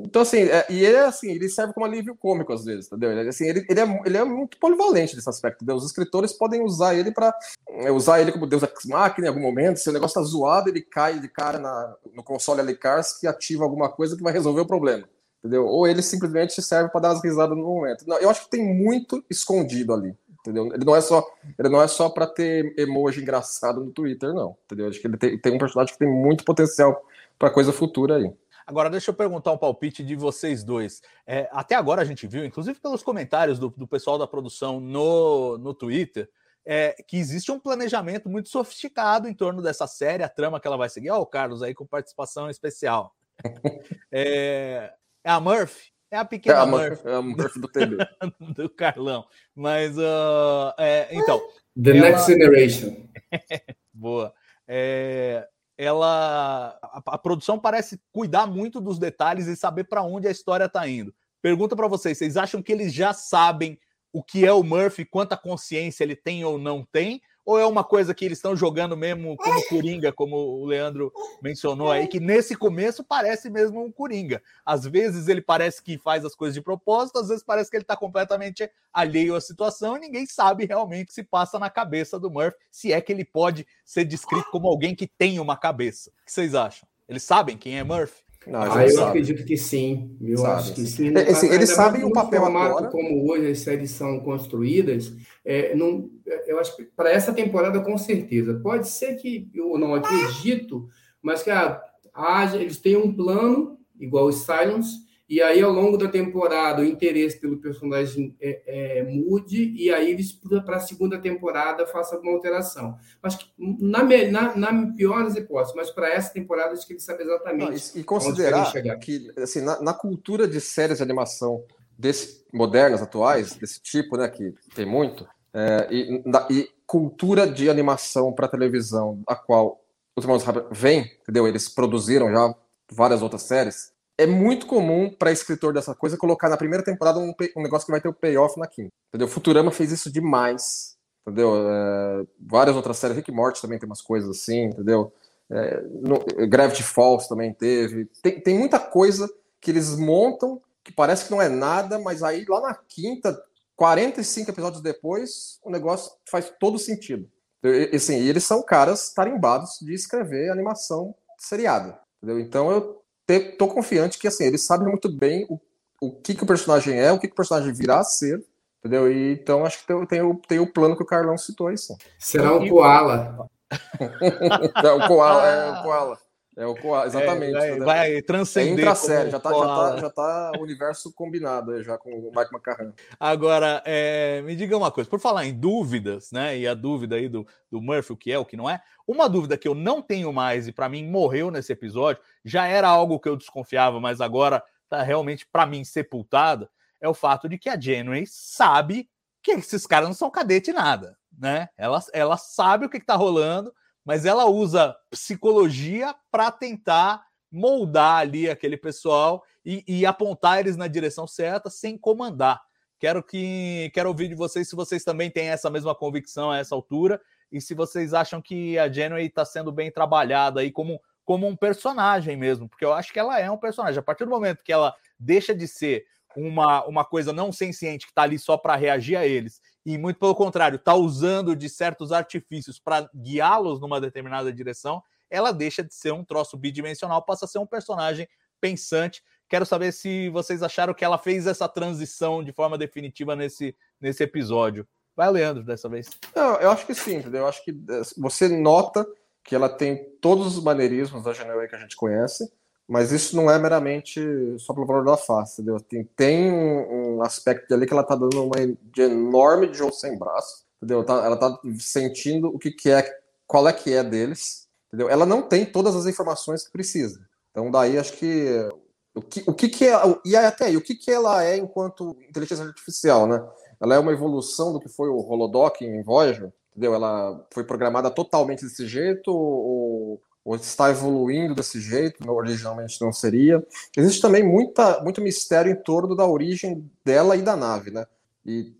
[0.04, 3.10] Então, assim, é, e ele, assim, ele serve como alívio cômico às vezes, entendeu?
[3.10, 5.76] Ele, assim, ele, ele, é, ele é muito polivalente nesse aspecto, entendeu?
[5.76, 7.34] Os escritores podem usar ele para
[7.68, 9.78] é, usar ele como Deus Ex Machina em algum momento.
[9.78, 13.64] Se o negócio tá zoado, ele cai de cara na, no console Alicars que ativa
[13.64, 15.64] alguma coisa que vai resolver o problema, entendeu?
[15.64, 18.06] Ou ele simplesmente serve para dar as risadas no momento.
[18.06, 20.66] Não, eu acho que tem muito escondido ali, entendeu?
[20.66, 21.26] Ele não é só,
[21.58, 24.84] ele não é só para ter emoji engraçado no Twitter, não, entendeu?
[24.84, 27.02] Eu acho que ele tem, tem um personagem que tem muito potencial
[27.38, 28.30] para coisa futura aí.
[28.66, 31.00] Agora, deixa eu perguntar um palpite de vocês dois.
[31.26, 35.58] É, até agora a gente viu, inclusive pelos comentários do, do pessoal da produção no,
[35.58, 36.28] no Twitter,
[36.64, 40.76] é, que existe um planejamento muito sofisticado em torno dessa série, a trama que ela
[40.76, 41.10] vai seguir.
[41.10, 43.14] Ó, oh, o Carlos aí com participação especial.
[44.12, 44.92] É,
[45.24, 45.92] é a Murphy?
[46.10, 47.96] É a pequena é a Murphy, É a Murphy do TB.
[48.56, 49.24] do Carlão.
[49.54, 51.40] Mas, uh, é, então...
[51.80, 52.00] The ela...
[52.00, 53.06] Next Generation.
[53.94, 54.34] Boa.
[54.66, 55.46] É,
[55.82, 60.66] ela a, a, produção parece cuidar muito dos detalhes e saber para onde a história
[60.66, 61.14] está indo.
[61.40, 63.78] Pergunta para vocês, vocês acham que eles já sabem
[64.12, 67.82] o que é o Murphy, quanta consciência ele tem ou não tem, Ou é uma
[67.82, 72.54] coisa que eles estão jogando mesmo como Coringa, como o Leandro mencionou aí, que nesse
[72.54, 74.40] começo parece mesmo um Coringa.
[74.64, 77.82] Às vezes ele parece que faz as coisas de propósito, às vezes parece que ele
[77.82, 82.20] está completamente alheio à situação e ninguém sabe realmente o que se passa na cabeça
[82.20, 86.10] do Murphy, se é que ele pode ser descrito como alguém que tem uma cabeça.
[86.10, 86.88] O que vocês acham?
[87.08, 88.22] Eles sabem quem é Murphy?
[88.46, 89.08] Não, ah, eu sabe.
[89.08, 90.16] acredito que sim.
[90.20, 90.60] Eu sabe.
[90.60, 91.12] acho que sim.
[91.14, 92.88] É, assim, eles sabem o papel agora.
[92.88, 95.12] Como hoje as séries são construídas,
[95.44, 96.10] é, não,
[96.46, 98.58] eu acho que para essa temporada com certeza.
[98.62, 100.88] Pode ser que eu não acredito,
[101.20, 101.82] mas que ah,
[102.14, 106.84] haja, eles têm um plano igual os Silence e aí, ao longo da temporada, o
[106.84, 112.34] interesse pelo personagem é, é, mude, e aí eles, para a segunda temporada, façam alguma
[112.34, 112.98] alteração.
[113.38, 117.24] Que, na, na, na pior das hipóteses, mas para essa temporada, acho que eles sabem
[117.24, 117.94] exatamente.
[117.94, 121.62] Não, e, considerar que, assim, na, na, cultura de séries de animação
[121.96, 127.70] desse, modernas, atuais, desse tipo, né, que tem muito, é, e, na, e cultura de
[127.70, 129.80] animação para televisão, a qual
[130.16, 131.46] os irmãos vêm, entendeu?
[131.46, 132.52] Eles produziram já
[132.90, 137.32] várias outras séries é muito comum para escritor dessa coisa colocar na primeira temporada um,
[137.56, 138.90] um, negócio que vai ter o payoff na quinta.
[139.08, 139.26] Entendeu?
[139.26, 140.96] Futurama fez isso demais.
[141.26, 141.54] Entendeu?
[141.56, 145.12] É, várias outras séries, Rick Morty também tem umas coisas assim, entendeu?
[145.50, 148.10] É, no, Gravity Falls também teve.
[148.22, 149.28] Tem, tem muita coisa
[149.60, 153.42] que eles montam que parece que não é nada, mas aí lá na quinta,
[153.76, 157.28] 45 episódios depois, o negócio faz todo sentido.
[157.62, 161.98] E, assim, eles são caras tarimbados de escrever animação seriada.
[162.22, 162.40] Entendeu?
[162.40, 162.99] Então eu
[163.38, 165.60] tô confiante que assim, eles sabem muito bem o,
[166.00, 168.44] o que, que o personagem é, o que, que o personagem virá a ser,
[168.78, 169.12] entendeu?
[169.12, 171.78] E, então acho que tem, tem, o, tem o plano que o Carlão citou aí
[171.78, 171.94] sim.
[172.18, 173.46] Será um koala.
[174.82, 176.18] é o koala, é o koala.
[176.56, 177.56] É o Koala, exatamente.
[177.56, 178.86] É, vai, vai transcender.
[178.86, 182.52] É série, já tá, já, tá, já tá o universo combinado já com o Mike
[182.52, 182.92] McCarran.
[183.18, 186.58] Agora, é, me diga uma coisa, por falar em dúvidas, né?
[186.58, 188.82] E a dúvida aí do, do Murphy, o que é, o que não é.
[189.06, 192.88] Uma dúvida que eu não tenho mais e para mim morreu nesse episódio, já era
[192.88, 196.68] algo que eu desconfiava, mas agora tá realmente para mim sepultada,
[197.00, 199.08] é o fato de que a Janeway sabe
[199.42, 201.68] que esses caras não são cadete nada, né?
[201.78, 203.72] Ela, ela sabe o que, que tá rolando
[204.04, 210.86] mas ela usa psicologia para tentar moldar ali aquele pessoal e, e, apontar eles na
[210.86, 212.60] direção certa sem comandar.
[212.98, 216.74] Quero que quero ouvir de vocês se vocês também têm essa mesma convicção a essa
[216.74, 221.46] altura e se vocês acham que a Janeway está sendo bem trabalhada aí como, como
[221.46, 223.98] um personagem mesmo, porque eu acho que ela é um personagem.
[223.98, 226.04] A partir do momento que ela deixa de ser
[226.36, 230.18] uma, uma coisa não senciente que está ali só para reagir a eles e muito
[230.18, 235.94] pelo contrário, está usando de certos artifícios para guiá-los numa determinada direção, ela deixa de
[235.94, 238.28] ser um troço bidimensional, passa a ser um personagem
[238.60, 239.22] pensante.
[239.48, 244.22] Quero saber se vocês acharam que ela fez essa transição de forma definitiva nesse, nesse
[244.22, 244.86] episódio.
[245.16, 246.08] Vai, Leandro, dessa vez.
[246.34, 247.42] Não, eu acho que sim, entendeu?
[247.42, 249.06] Eu acho que eh, você nota
[249.42, 252.52] que ela tem todos os maneirismos da Janeway que a gente conhece,
[252.90, 254.20] mas isso não é meramente
[254.58, 255.78] só pelo valor da face, entendeu?
[255.78, 258.56] Tem, tem um, um aspecto ali que ela tá dando uma
[258.92, 261.04] de enorme de Joe sem braço, entendeu?
[261.04, 263.08] Tá, ela tá sentindo o que, que é,
[263.46, 265.08] qual é que é deles, entendeu?
[265.08, 267.20] Ela não tem todas as informações que precisa.
[267.52, 268.68] Então daí acho que
[269.14, 272.16] o que, o que, que é, e até aí, o que, que ela é enquanto
[272.28, 273.40] inteligência artificial, né?
[273.80, 276.92] Ela é uma evolução do que foi o Holodoc em Voyager, entendeu?
[276.92, 283.64] Ela foi programada totalmente desse jeito, ou, ou está evoluindo desse jeito, originalmente não seria.
[283.96, 288.04] Existe também muita, muito mistério em torno da origem dela e da nave, né?
[288.44, 288.74] E,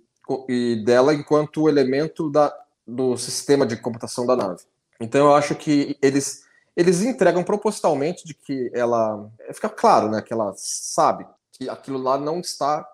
[0.49, 2.53] e dela enquanto elemento da,
[2.85, 4.63] do sistema de computação da nave.
[5.01, 6.45] Então eu acho que eles
[6.77, 12.19] eles entregam propositalmente de que ela fica claro, né, que ela sabe que aquilo lá
[12.19, 12.85] não está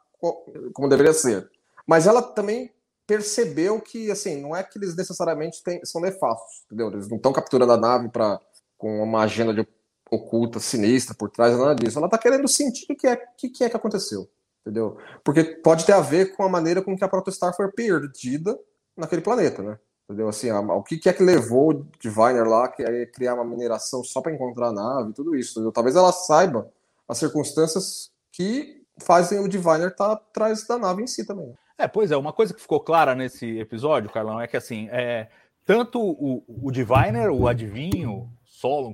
[0.74, 1.48] como deveria ser.
[1.86, 2.70] Mas ela também
[3.06, 6.92] percebeu que assim não é que eles necessariamente têm, são nefastos, entendeu?
[6.92, 8.38] Eles não estão capturando a nave para
[8.76, 9.66] com uma agenda de,
[10.10, 11.98] oculta, sinistra por trás, nada disso.
[11.98, 14.28] Ela está querendo sentir o que é, que, que é que aconteceu,
[14.60, 14.98] entendeu?
[15.24, 18.58] Porque pode ter a ver com a maneira com que a Protostar foi perdida
[18.96, 19.78] naquele planeta, né?
[20.04, 20.28] Entendeu?
[20.28, 24.20] Assim, o que, que é que levou o Diviner lá a criar uma mineração só
[24.20, 25.58] para encontrar a nave, tudo isso.
[25.58, 25.72] Entendeu?
[25.72, 26.70] Talvez ela saiba
[27.08, 31.52] as circunstâncias que fazem o Diviner estar tá atrás da nave em si também.
[31.76, 35.28] É, pois é, uma coisa que ficou clara nesse episódio, Carlão, é que assim, é,
[35.64, 38.32] tanto o, o Diviner, o adivinho,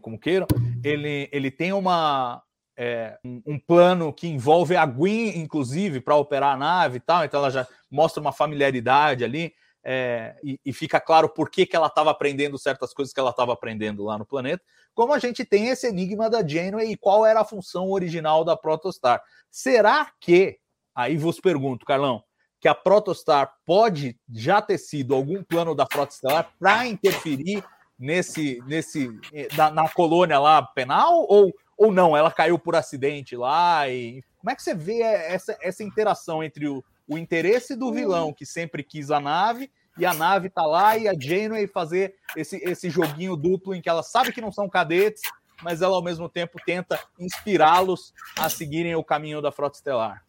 [0.01, 0.47] Como queiram,
[0.85, 2.43] ele, ele tem uma,
[2.77, 7.25] é, um, um, plano que envolve a Gwen, inclusive, para operar a nave e tal,
[7.25, 9.53] então ela já mostra uma familiaridade ali.
[9.85, 13.31] É, e, e, fica claro por que, que ela estava aprendendo certas coisas que ela
[13.31, 14.63] estava aprendendo lá no planeta,
[14.95, 18.57] como a gente tem esse enigma da Janeway e qual era a função original da
[18.57, 19.21] Protostar.
[19.51, 20.59] Será que,
[20.95, 22.23] aí vos pergunto, Carlão,
[22.61, 27.65] que a Protostar pode já ter sido algum plano da Frota Estelar para interferir
[27.99, 29.11] nesse, nesse
[29.57, 32.17] na, na, colônia lá penal ou, ou não?
[32.17, 36.69] Ela caiu por acidente lá e como é que você vê essa, essa interação entre
[36.69, 40.97] o, o interesse do vilão que sempre quis a nave e a nave tá lá
[40.97, 44.69] e a Janeway fazer esse, esse joguinho duplo em que ela sabe que não são
[44.69, 45.23] cadetes,
[45.63, 50.25] mas ela ao mesmo tempo tenta inspirá-los a seguirem o caminho da frota estelar.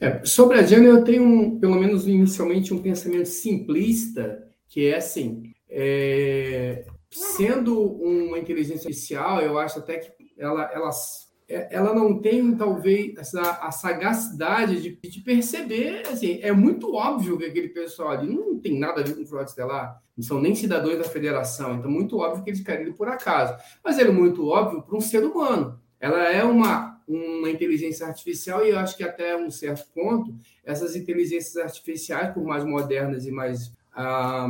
[0.00, 4.96] É, sobre a Janeway eu tenho, um, pelo menos inicialmente, um pensamento simplista, que é
[4.96, 10.90] assim, é, sendo uma inteligência artificial, eu acho até que ela, ela
[11.48, 17.38] é, ela não tem, talvez, essa, a sagacidade de, de, perceber, assim, é muito óbvio
[17.38, 20.54] que aquele pessoal ali não tem nada a ver com fraude estelar, não são nem
[20.54, 23.56] cidadãos da federação, então muito óbvio que eles caíram por acaso.
[23.82, 25.80] Mas é muito óbvio para um ser humano.
[25.98, 30.94] Ela é uma, uma inteligência artificial e eu acho que até um certo ponto, essas
[30.94, 33.72] inteligências artificiais, por mais modernas e mais...
[33.90, 34.48] Ah,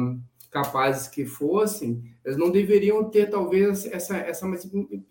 [0.51, 4.47] capazes que fossem, eles não deveriam ter talvez essa essa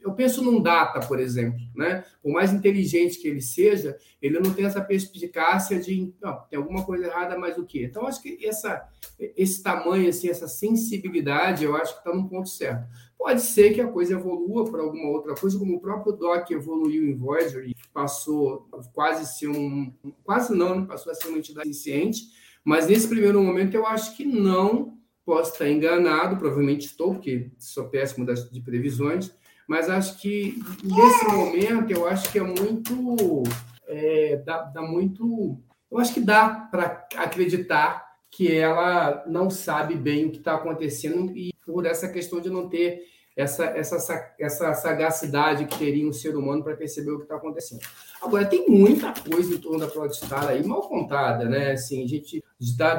[0.02, 2.04] eu penso num data, por exemplo, né?
[2.22, 6.84] Por mais inteligente que ele seja, ele não tem essa perspicácia de não, tem alguma
[6.84, 7.86] coisa errada, mas o quê?
[7.86, 8.88] Então acho que essa
[9.20, 12.88] esse tamanho assim, essa sensibilidade, eu acho que está no ponto certo.
[13.18, 17.04] Pode ser que a coisa evolua para alguma outra coisa, como o próprio Doc evoluiu
[17.04, 22.28] em Voyager e passou quase ser um quase não, passou a ser uma entidade ciente,
[22.64, 24.97] mas nesse primeiro momento eu acho que não
[25.28, 29.30] Posso estar enganado, provavelmente estou, porque sou péssimo das, de previsões,
[29.68, 33.44] mas acho que nesse momento eu acho que é muito.
[33.86, 35.60] É, dá, dá muito.
[35.92, 41.36] Eu acho que dá para acreditar que ela não sabe bem o que está acontecendo
[41.36, 43.04] e por essa questão de não ter
[43.38, 47.82] essa, essa, essa sagacidade que teria um ser humano para perceber o que está acontecendo.
[48.20, 51.72] Agora, tem muita coisa em torno da Protestar aí mal contada, né?
[51.72, 52.44] Assim, a gente,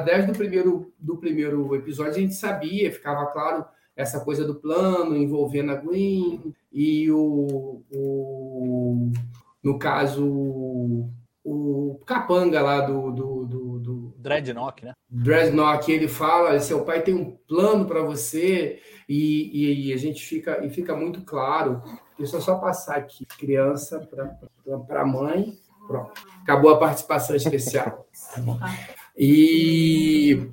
[0.05, 3.65] desde o primeiro, do primeiro episódio, a gente sabia, ficava claro
[3.97, 9.11] essa coisa do plano envolvendo a Gwen e o, o
[9.61, 10.25] no caso,
[11.43, 14.93] o capanga lá do, do, do, do Dreadnought, né?
[15.09, 20.23] Dreadnought, ele fala, seu pai tem um plano para você e, e, e, a gente
[20.23, 21.81] fica e fica muito claro.
[22.17, 23.99] Deixa eu só passar aqui, criança
[24.87, 25.57] para a mãe.
[25.87, 26.11] Pronto,
[26.43, 28.07] acabou a participação especial.
[29.21, 30.49] E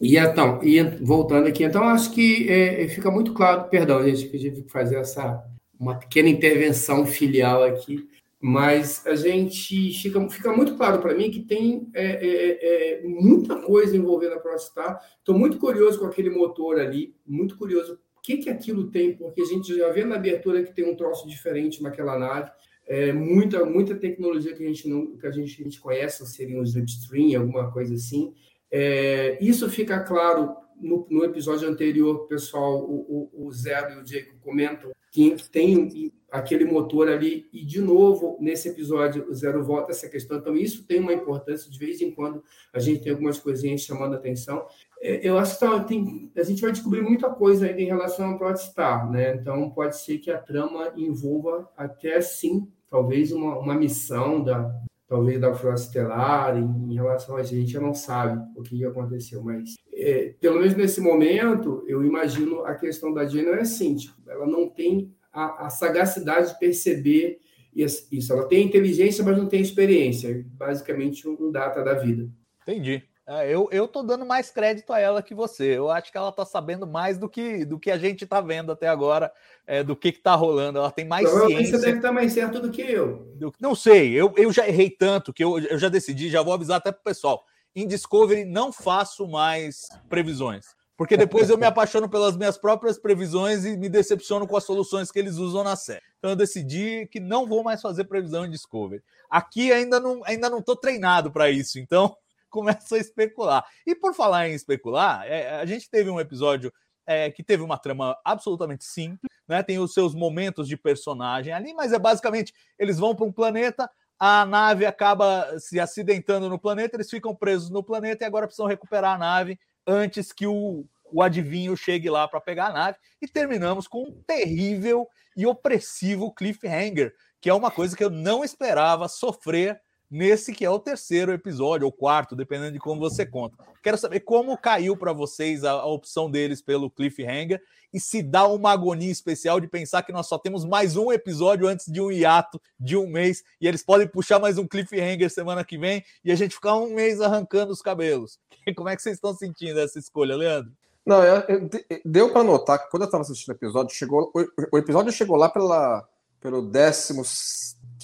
[0.00, 4.38] e então, e voltando aqui, então acho que é, fica muito claro, perdão, gente, que
[4.38, 5.44] tive que fazer essa
[5.78, 8.08] uma pequena intervenção filial aqui
[8.48, 13.56] mas a gente fica, fica muito claro para mim que tem é, é, é, muita
[13.56, 15.04] coisa envolvendo a Prostar.
[15.18, 19.42] Estou muito curioso com aquele motor ali, muito curioso o que, que aquilo tem, porque
[19.42, 22.52] a gente já vê na abertura que tem um troço diferente naquela nave.
[22.86, 26.56] É, muita, muita tecnologia que a gente não que a gente, a gente conhece, seria
[26.56, 28.32] um slipstream, alguma coisa assim.
[28.70, 34.04] É, isso fica claro no, no, episódio anterior, pessoal, o, o, o Zero e o
[34.04, 39.92] Diego comentam que tem aquele motor ali, e de novo, nesse episódio, o Zero volta
[39.92, 40.36] essa questão.
[40.36, 44.14] Então, isso tem uma importância, de vez em quando a gente tem algumas coisinhas chamando
[44.14, 44.66] a atenção.
[45.00, 48.32] É, eu acho que tá, tem, a gente vai descobrir muita coisa ainda em relação
[48.32, 49.36] ao Protestar, né?
[49.36, 54.70] Então, pode ser que a trama envolva até, sim, talvez uma, uma missão da,
[55.08, 59.76] talvez da Frota Estelar, em, relação a gente, eu não sabe o que aconteceu, mas
[60.06, 64.46] é, pelo menos nesse momento, eu imagino a questão da Jenna é assim, tipo, ela
[64.46, 67.40] não tem a, a, sagacidade de perceber
[67.74, 68.32] isso.
[68.32, 70.46] Ela tem inteligência, mas não tem experiência.
[70.52, 72.30] Basicamente, um data da vida.
[72.62, 73.02] Entendi.
[73.26, 75.76] É, eu, eu tô dando mais crédito a ela que você.
[75.76, 78.70] Eu acho que ela tá sabendo mais do que, do que a gente tá vendo
[78.70, 79.32] até agora,
[79.66, 80.78] é, do que, que tá rolando.
[80.78, 81.78] Ela tem mais ciência.
[81.78, 83.34] Você deve estar mais certo do que eu.
[83.60, 86.76] Não sei, eu, eu já errei tanto que eu, eu já decidi, já vou avisar
[86.76, 87.44] até pro pessoal.
[87.76, 93.64] Em Discovery não faço mais previsões porque depois eu me apaixono pelas minhas próprias previsões
[93.64, 96.02] e me decepciono com as soluções que eles usam na série.
[96.18, 99.02] Então eu decidi que não vou mais fazer previsão em Discovery.
[99.28, 102.16] Aqui ainda não ainda não treinado para isso, então
[102.48, 103.64] começo a especular.
[103.86, 106.72] E por falar em especular, é, a gente teve um episódio
[107.06, 109.62] é, que teve uma trama absolutamente simples, né?
[109.62, 113.88] Tem os seus momentos de personagem ali, mas é basicamente eles vão para um planeta,
[114.18, 118.66] a nave acaba se acidentando no planeta, eles ficam presos no planeta e agora precisam
[118.66, 122.98] recuperar a nave antes que o, o adivinho chegue lá para pegar a nave.
[123.20, 128.42] E terminamos com um terrível e opressivo cliffhanger, que é uma coisa que eu não
[128.42, 133.56] esperava sofrer nesse que é o terceiro episódio, ou quarto, dependendo de como você conta.
[133.82, 137.60] Quero saber como caiu para vocês a, a, opção deles pelo cliffhanger
[137.92, 141.66] e se dá uma agonia especial de pensar que nós só temos mais um episódio
[141.66, 145.64] antes de um hiato de um mês e eles podem puxar mais um cliffhanger semana
[145.64, 148.38] que vem e a gente ficar um mês arrancando os cabelos.
[148.76, 150.72] Como é que vocês estão sentindo essa escolha, Leandro?
[151.06, 151.70] Não, eu, eu,
[152.04, 155.36] deu para notar que quando eu estava assistindo o episódio, chegou, o, o episódio chegou
[155.36, 156.04] lá pela,
[156.40, 156.68] pelo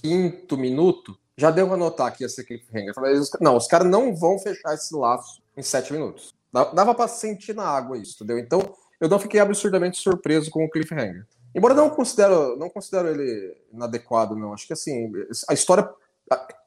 [0.01, 2.95] 15 minuto, já deu para notar ia ser cliffhanger.
[3.41, 6.35] Não, os caras não vão fechar esse laço em 7 minutos.
[6.53, 8.39] Dava para sentir na água isso, entendeu?
[8.39, 11.27] Então, eu não fiquei absurdamente surpreso com o cliffhanger.
[11.55, 14.53] Embora não considero, não considero ele inadequado, não.
[14.53, 15.13] Acho que assim,
[15.49, 15.89] a história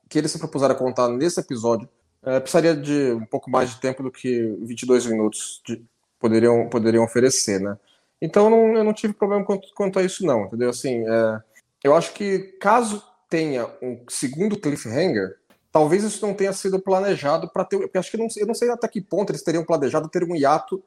[0.09, 1.89] que eles se propuseram a contar nesse episódio
[2.24, 5.84] é, precisaria de um pouco mais de tempo do que 22 minutos de,
[6.20, 7.78] poderiam, poderiam oferecer, né?
[8.22, 10.70] Então não, eu não tive problema quanto, quanto, a isso, não, entendeu?
[10.70, 11.41] Assim, é,
[11.84, 15.36] eu acho que caso tenha um segundo cliffhanger,
[15.72, 17.78] talvez isso não tenha sido planejado para ter.
[17.78, 20.36] Porque acho que não, eu não sei até que ponto eles teriam planejado ter um
[20.36, 20.84] hiato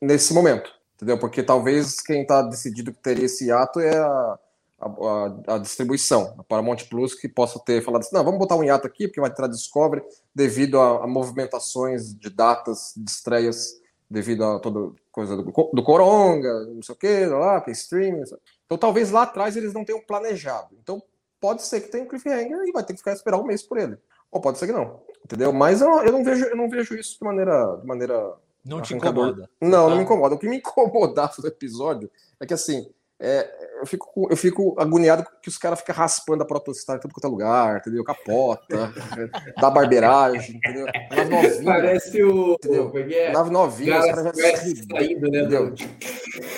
[0.00, 1.18] nesse momento, entendeu?
[1.18, 4.38] Porque talvez quem está decidido que teria esse hiato é a,
[4.80, 8.64] a, a, distribuição, a Paramount Plus, que possa ter falado assim: não, vamos botar um
[8.64, 10.02] hiato aqui, porque vai entrar Discovery,
[10.34, 13.80] devido a, a movimentações de datas de estreias
[14.10, 18.24] devido a toda coisa do, do Coronga, não sei o que, lá, que streaming.
[18.66, 20.76] Então talvez lá atrás eles não tenham planejado.
[20.82, 21.02] Então
[21.42, 23.76] pode ser que tenha um cliffhanger e vai ter que ficar esperar um mês por
[23.76, 23.98] ele.
[24.30, 25.00] Ou pode ser que não.
[25.24, 25.52] Entendeu?
[25.52, 28.34] Mas eu, eu não vejo eu não vejo isso de maneira de maneira
[28.64, 29.50] não te incomoda.
[29.60, 30.36] Não, não me incomoda.
[30.36, 32.08] O que me incomodava do episódio
[32.40, 32.88] é que assim,
[33.18, 33.48] é,
[33.80, 37.26] eu, fico, eu fico agoniado que os caras ficam raspando a protostar em tudo quanto
[37.26, 38.04] é lugar, entendeu?
[38.04, 38.92] Capota,
[39.60, 40.86] dá barbeiragem, entendeu?
[41.10, 41.64] Nave novinha.
[41.64, 42.54] Parece o.
[42.54, 42.92] Entendeu?
[42.96, 43.32] É?
[43.32, 45.40] Nave novinha, os caras já se saindo, né?
[45.40, 45.74] Entendeu?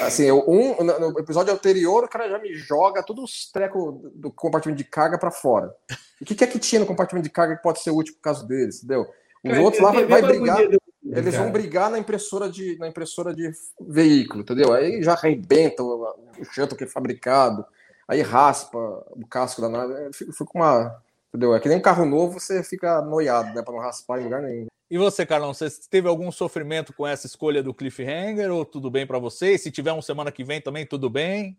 [0.03, 4.79] Assim, um, no episódio anterior, o cara já me joga todos os trecos do compartimento
[4.79, 5.75] de carga para fora.
[6.20, 8.20] o que, que é que tinha no compartimento de carga que pode ser útil por
[8.20, 9.03] causa deles, entendeu?
[9.43, 10.59] Os cara, outros lá vai, vai brigar.
[11.05, 13.51] Eles vão brigar na impressora de, na impressora de
[13.81, 14.72] veículo, entendeu?
[14.72, 16.03] Aí já arrebenta o,
[16.39, 17.64] o chanto que é fabricado,
[18.09, 18.79] aí raspa
[19.11, 20.12] o casco da nave.
[20.12, 21.03] Fica uma.
[21.29, 21.55] Entendeu?
[21.55, 23.62] É que nem um carro novo, você fica noiado, né?
[23.62, 24.66] Para não raspar em lugar nenhum.
[24.91, 29.07] E você, Carlão, você teve algum sofrimento com essa escolha do cliffhanger ou tudo bem
[29.07, 29.57] para você?
[29.57, 31.59] se tiver uma semana que vem também, tudo bem?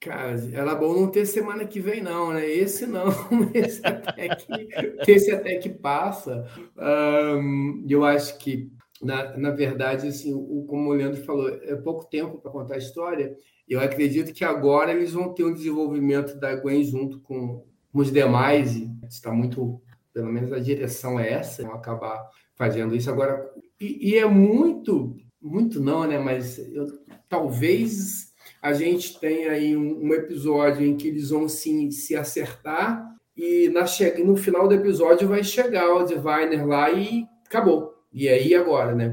[0.00, 2.48] Cara, era bom não ter semana que vem, não, né?
[2.48, 3.08] Esse não,
[3.52, 6.46] esse até que, esse até que passa.
[6.76, 8.70] Um, eu acho que,
[9.02, 12.78] na, na verdade, assim, o, como o Leandro falou, é pouco tempo para contar a
[12.78, 13.36] história.
[13.68, 18.76] Eu acredito que agora eles vão ter um desenvolvimento da Gwen junto com, os demais,
[18.76, 19.82] e está muito,
[20.12, 22.24] pelo menos a direção é essa, vão acabar
[22.58, 23.08] fazendo isso.
[23.08, 23.50] Agora,
[23.80, 26.18] e, e é muito, muito não, né?
[26.18, 26.86] Mas eu,
[27.28, 33.06] talvez a gente tem aí um, um episódio em que eles vão sim se acertar
[33.36, 34.12] e na che...
[34.24, 37.94] no final do episódio vai chegar o Diviner lá e acabou.
[38.12, 39.08] E aí agora, né?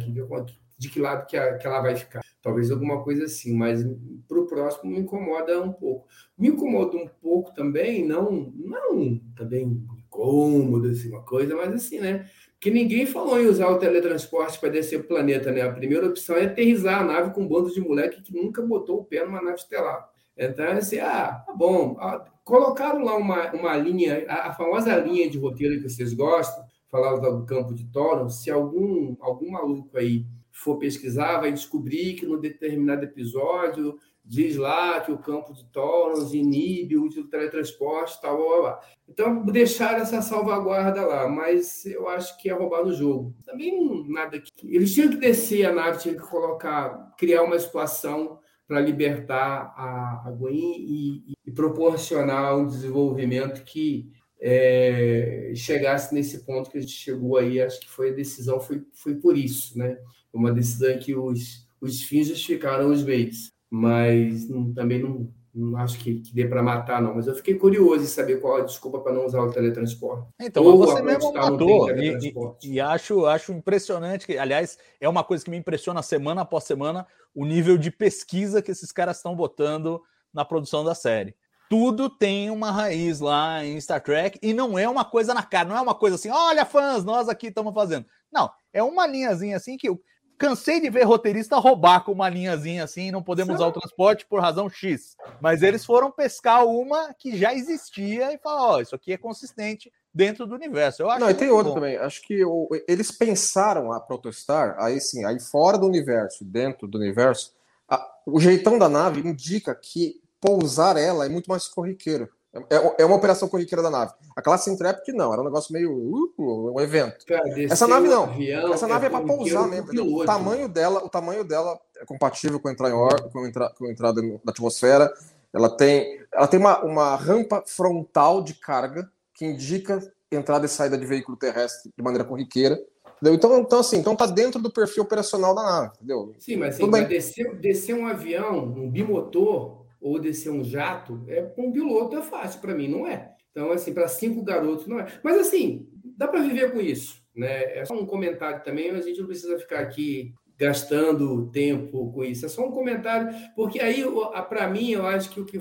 [0.77, 2.21] De que lado que, a, que ela vai ficar?
[2.41, 3.83] Talvez alguma coisa assim, mas
[4.27, 6.07] para o próximo me incomoda um pouco.
[6.37, 12.27] Me incomoda um pouco também, não, não também incômodo, assim, uma coisa, mas assim, né?
[12.66, 15.61] Que ninguém falou em usar o teletransporte para descer o planeta, né?
[15.61, 19.01] A primeira opção é aterrizar a nave com um bando de moleque que nunca botou
[19.01, 20.09] o pé numa nave estelar.
[20.36, 21.95] Então, assim, ah, tá bom.
[21.99, 26.66] Ah, colocaram lá uma, uma linha, a, a, famosa linha de roteiro que vocês gostam,
[26.89, 32.26] falava do campo de Thoron, se algum, algum maluco aí for pesquisar, vai descobrir que
[32.26, 38.19] no determinado episódio diz lá que o campo de Taurus inibe o uso do teletransporte,
[38.19, 38.80] tal, blá, blá.
[39.07, 43.36] Então, deixar essa salvaguarda lá, mas eu acho que é roubar no jogo.
[43.45, 44.51] Também nada que.
[44.63, 50.23] Eles tinham que descer a nave, tinham que colocar, criar uma situação para libertar a,
[50.26, 54.11] a Gwen e, e, proporcionar um desenvolvimento que
[54.41, 57.61] é, chegasse nesse ponto que a gente chegou aí.
[57.61, 59.99] Acho que foi a decisão, foi, foi por isso, né?
[60.34, 65.99] Uma decisão que os, os fins justificaram os meios mas não, também não, não acho
[65.99, 67.13] que, que dê para matar, não.
[67.13, 70.30] Mas eu fiquei curioso em saber qual a desculpa para não usar o teletransporte.
[70.39, 71.91] Então, Ou você mesmo matou.
[71.91, 76.41] E, e, e, acho, acho impressionante que, aliás, é uma coisa que me impressiona semana
[76.41, 80.01] após semana o nível de pesquisa que esses caras estão botando
[80.34, 81.36] na produção da série.
[81.69, 85.67] Tudo tem uma raiz lá em Star Trek e não é uma coisa na cara,
[85.67, 88.05] não é uma coisa assim, olha, fãs, nós aqui estamos fazendo.
[88.32, 89.89] Não, é uma linhazinha assim que
[90.38, 94.41] cansei de ver roteirista roubar com uma linhazinha assim, não podemos usar o transporte por
[94.41, 95.15] razão X.
[95.41, 99.17] Mas eles foram pescar uma que já existia e falar, ó, oh, isso aqui é
[99.17, 101.01] consistente dentro do universo.
[101.01, 101.75] Eu acho não, e tem outro bom.
[101.75, 101.97] também.
[101.97, 106.97] Acho que o, eles pensaram a protestar, aí sim, aí fora do universo, dentro do
[106.97, 107.53] universo,
[107.88, 112.29] a, o jeitão da nave indica que pousar ela é muito mais corriqueiro.
[112.70, 114.14] É, é uma operação corriqueira da nave.
[114.36, 117.26] A classe Intrepid não, era um negócio meio uh, um evento.
[117.26, 118.24] Cara, Essa nave não.
[118.24, 119.86] avião Essa nave é, para corriqueiro pousar mesmo.
[119.86, 120.03] entendeu?
[120.06, 120.26] O piloto.
[120.26, 124.22] tamanho dela, o tamanho dela é compatível com entrar em or, com, entrar, com entrada
[124.22, 125.12] no- na atmosfera.
[125.53, 129.99] Ela tem, ela tem uma, uma rampa frontal de carga que indica
[130.32, 132.80] entrada e saída de veículo terrestre de maneira corriqueira.
[133.22, 133.34] Entendeu?
[133.36, 136.34] Então, então, assim, então tá dentro do perfil operacional da nave, entendeu?
[136.38, 141.71] Sim, mas assim, descer, descer um avião, um bimotor, ou descer um jato, é um
[141.71, 143.31] piloto é fácil, para mim não é.
[143.51, 145.07] Então, assim, para cinco garotos não é.
[145.23, 145.87] Mas assim,
[146.17, 147.77] dá para viver com isso, né?
[147.77, 152.45] É só um comentário também, a gente não precisa ficar aqui gastando tempo com isso.
[152.45, 154.03] É só um comentário, porque aí,
[154.47, 155.59] para mim, eu acho que o que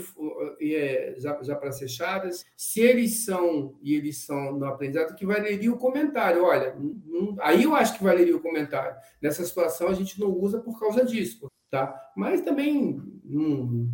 [0.61, 5.27] é, já, já para ser chaves, se eles são e eles são no aprendizado, que
[5.27, 6.45] valeria o comentário.
[6.45, 6.77] Olha,
[7.07, 8.97] não- aí eu acho que valeria o comentário.
[9.21, 11.95] Nessa situação a gente não usa por causa disso, tá?
[12.17, 13.89] Mas também não,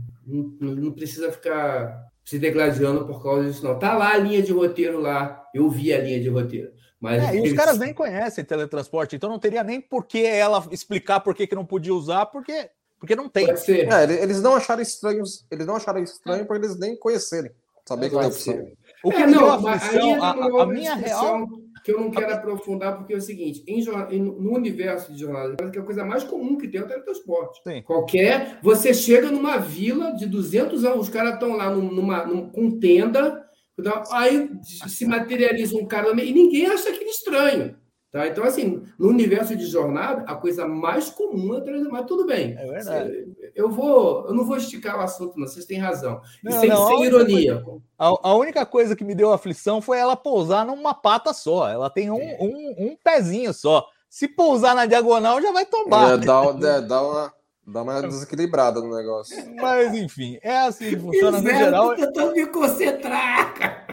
[0.60, 3.78] não, não precisa ficar se degladiando por causa disso, não.
[3.78, 6.70] Tá lá a linha de roteiro lá, eu vi a linha de roteiro.
[7.00, 10.64] Mas É, e os caras nem conhecem teletransporte, então não teria nem por que ela
[10.70, 12.68] explicar por que, que não podia usar, porque,
[12.98, 13.46] porque não tem.
[13.46, 13.90] Pode ser.
[13.90, 17.50] É, ele- eles não acharam estranhos, eles não acharam estranho porque eles nem conhecerem.
[17.86, 18.54] Saber que tem opção.
[18.54, 18.74] ser.
[19.02, 21.48] O que É, me deu não, a, a- a outra minha real.
[21.84, 23.82] Que eu não quero aprofundar, porque é o seguinte: em
[24.20, 27.60] no universo de jornalismo, que é a coisa mais comum que tem é o teletransporte.
[27.66, 27.82] Sim.
[27.82, 28.58] Qualquer.
[28.62, 32.78] Você chega numa vila de 200 anos, os caras estão lá num- numa, num- com
[32.78, 33.44] tenda,
[33.78, 37.76] então, aí se materializa um cara e ninguém acha aquilo estranho.
[38.12, 38.26] Tá?
[38.26, 41.92] Então, assim, no universo de jornada, a coisa mais comum é o teletransporte.
[42.02, 42.56] Mas tudo bem.
[42.58, 43.19] É verdade.
[43.54, 45.46] Eu, vou, eu não vou esticar o assunto, não.
[45.46, 46.20] Vocês têm razão.
[46.42, 47.64] E Não, sem, não, sem ironia.
[47.98, 51.68] A, a única coisa que me deu aflição foi ela pousar numa pata só.
[51.68, 53.86] Ela tem um, um, um pezinho só.
[54.08, 56.14] Se pousar na diagonal, já vai tombar.
[56.14, 57.34] É, dá, é, dá uma,
[57.66, 59.36] dá uma desequilibrada no negócio.
[59.56, 61.88] Mas enfim, é assim que funciona no geral.
[61.90, 63.90] tô tentando me concentrar, cara.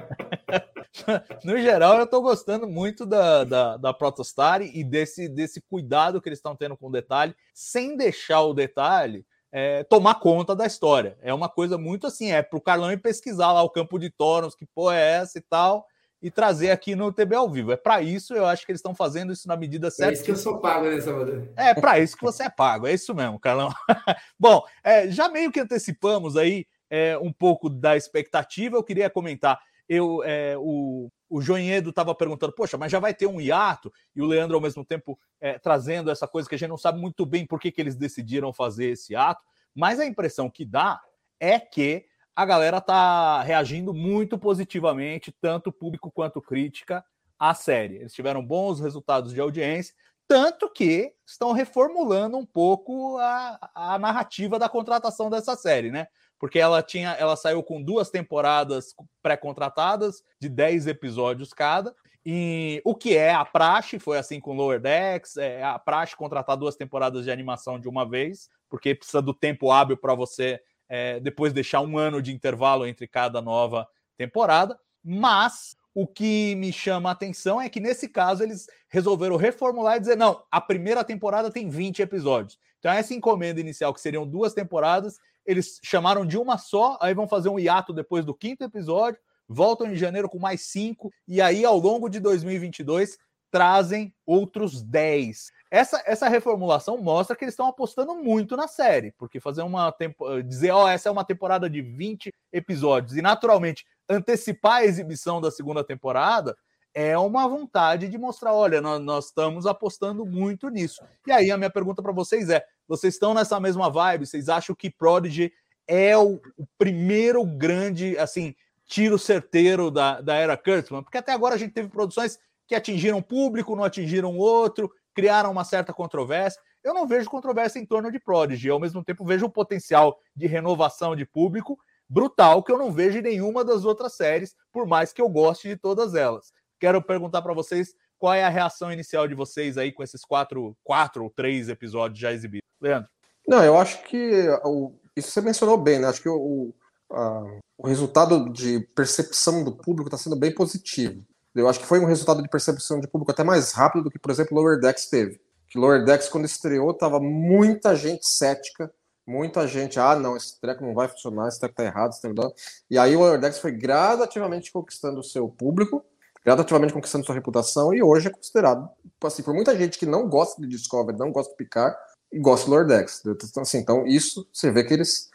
[1.44, 6.28] No geral, eu estou gostando muito da, da, da Protostar e desse, desse cuidado que
[6.28, 9.26] eles estão tendo com o detalhe, sem deixar o detalhe
[9.60, 11.18] é, tomar conta da história.
[11.20, 14.08] É uma coisa muito assim, é para o Carlão ir pesquisar lá o campo de
[14.08, 15.88] Tornos, que porra é essa e tal,
[16.22, 17.72] e trazer aqui no TB ao vivo.
[17.72, 20.14] É para isso, eu acho que eles estão fazendo isso na medida É certa.
[20.14, 21.50] isso que eu sou pago, né, Salvador?
[21.56, 23.74] É para isso que você é pago, é isso mesmo, Carlão.
[24.40, 29.60] Bom, é, já meio que antecipamos aí é, um pouco da expectativa, eu queria comentar.
[29.88, 34.22] Eu, é, o, o Joinhedo estava perguntando, poxa, mas já vai ter um hiato, e
[34.22, 37.26] o Leandro, ao mesmo tempo, é, trazendo essa coisa que a gente não sabe muito
[37.26, 41.00] bem por que, que eles decidiram fazer esse ato, mas a impressão que dá
[41.40, 47.04] é que a galera tá reagindo muito positivamente, tanto público quanto crítica,
[47.40, 47.96] à série.
[47.96, 49.94] Eles tiveram bons resultados de audiência,
[50.28, 56.08] tanto que estão reformulando um pouco a, a narrativa da contratação dessa série, né?
[56.40, 61.96] Porque ela tinha, ela saiu com duas temporadas pré-contratadas de 10 episódios cada.
[62.26, 66.58] E o que é a praxe, foi assim com Lower Decks, é a praxe contratar
[66.58, 70.60] duas temporadas de animação de uma vez, porque precisa do tempo hábil para você
[70.90, 74.78] é, depois deixar um ano de intervalo entre cada nova temporada.
[75.04, 80.00] Mas o que me chama a atenção é que nesse caso eles resolveram reformular e
[80.02, 82.60] dizer: não, a primeira temporada tem 20 episódios.
[82.78, 85.18] Então, essa encomenda inicial, que seriam duas temporadas,
[85.48, 89.88] eles chamaram de uma só, aí vão fazer um hiato depois do quinto episódio, voltam
[89.88, 93.18] em janeiro com mais cinco, e aí ao longo de 2022
[93.50, 95.52] trazem outros 10.
[95.72, 100.42] Essa, essa reformulação mostra que eles estão apostando muito na série, porque fazer uma tempo,
[100.44, 105.40] dizer, ó, oh, essa é uma temporada de 20 episódios e naturalmente antecipar a exibição
[105.40, 106.56] da segunda temporada
[107.00, 111.00] é uma vontade de mostrar, olha, nós, nós estamos apostando muito nisso.
[111.28, 114.26] E aí a minha pergunta para vocês é: vocês estão nessa mesma vibe?
[114.26, 115.54] Vocês acham que Prodigy
[115.86, 121.04] é o, o primeiro grande, assim, tiro certeiro da, da era Kurtzman?
[121.04, 125.64] Porque até agora a gente teve produções que atingiram público, não atingiram outro, criaram uma
[125.64, 126.60] certa controvérsia.
[126.84, 130.48] Eu não vejo controvérsia em torno de Prodigy, ao mesmo tempo vejo um potencial de
[130.48, 131.78] renovação de público
[132.10, 135.68] brutal que eu não vejo em nenhuma das outras séries, por mais que eu goste
[135.68, 136.52] de todas elas.
[136.80, 140.76] Quero perguntar para vocês qual é a reação inicial de vocês aí com esses quatro,
[140.84, 142.68] quatro ou três episódios já exibidos.
[142.82, 143.10] Leandro?
[143.48, 146.08] Não, eu acho que o, isso você mencionou bem, né?
[146.08, 146.74] Acho que o,
[147.12, 147.44] a,
[147.78, 151.24] o resultado de percepção do público está sendo bem positivo.
[151.56, 154.20] Eu acho que foi um resultado de percepção de público até mais rápido do que,
[154.20, 155.40] por exemplo, Lower Decks teve.
[155.68, 158.94] Que Lower Decks, quando estreou, tava muita gente cética,
[159.26, 162.36] muita gente, ah, não, esse treco não vai funcionar, esse treco tá errado, esse treco
[162.36, 162.50] tá...
[162.90, 166.06] E aí o Lower Decks foi gradativamente conquistando o seu público,
[166.48, 168.88] gradativamente conquistando sua reputação, e hoje é considerado,
[169.22, 171.94] assim, por muita gente que não gosta de Discovery, não gosta de Picard,
[172.32, 173.22] e gosta do Lower Decks.
[173.26, 175.30] Então, assim, então isso, você vê que eles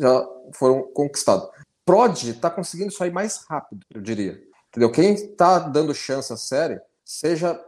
[0.00, 1.48] já foram conquistados.
[1.86, 4.42] Prod está conseguindo aí mais rápido, eu diria.
[4.68, 4.90] Entendeu?
[4.90, 7.64] Quem está dando chance à série, seja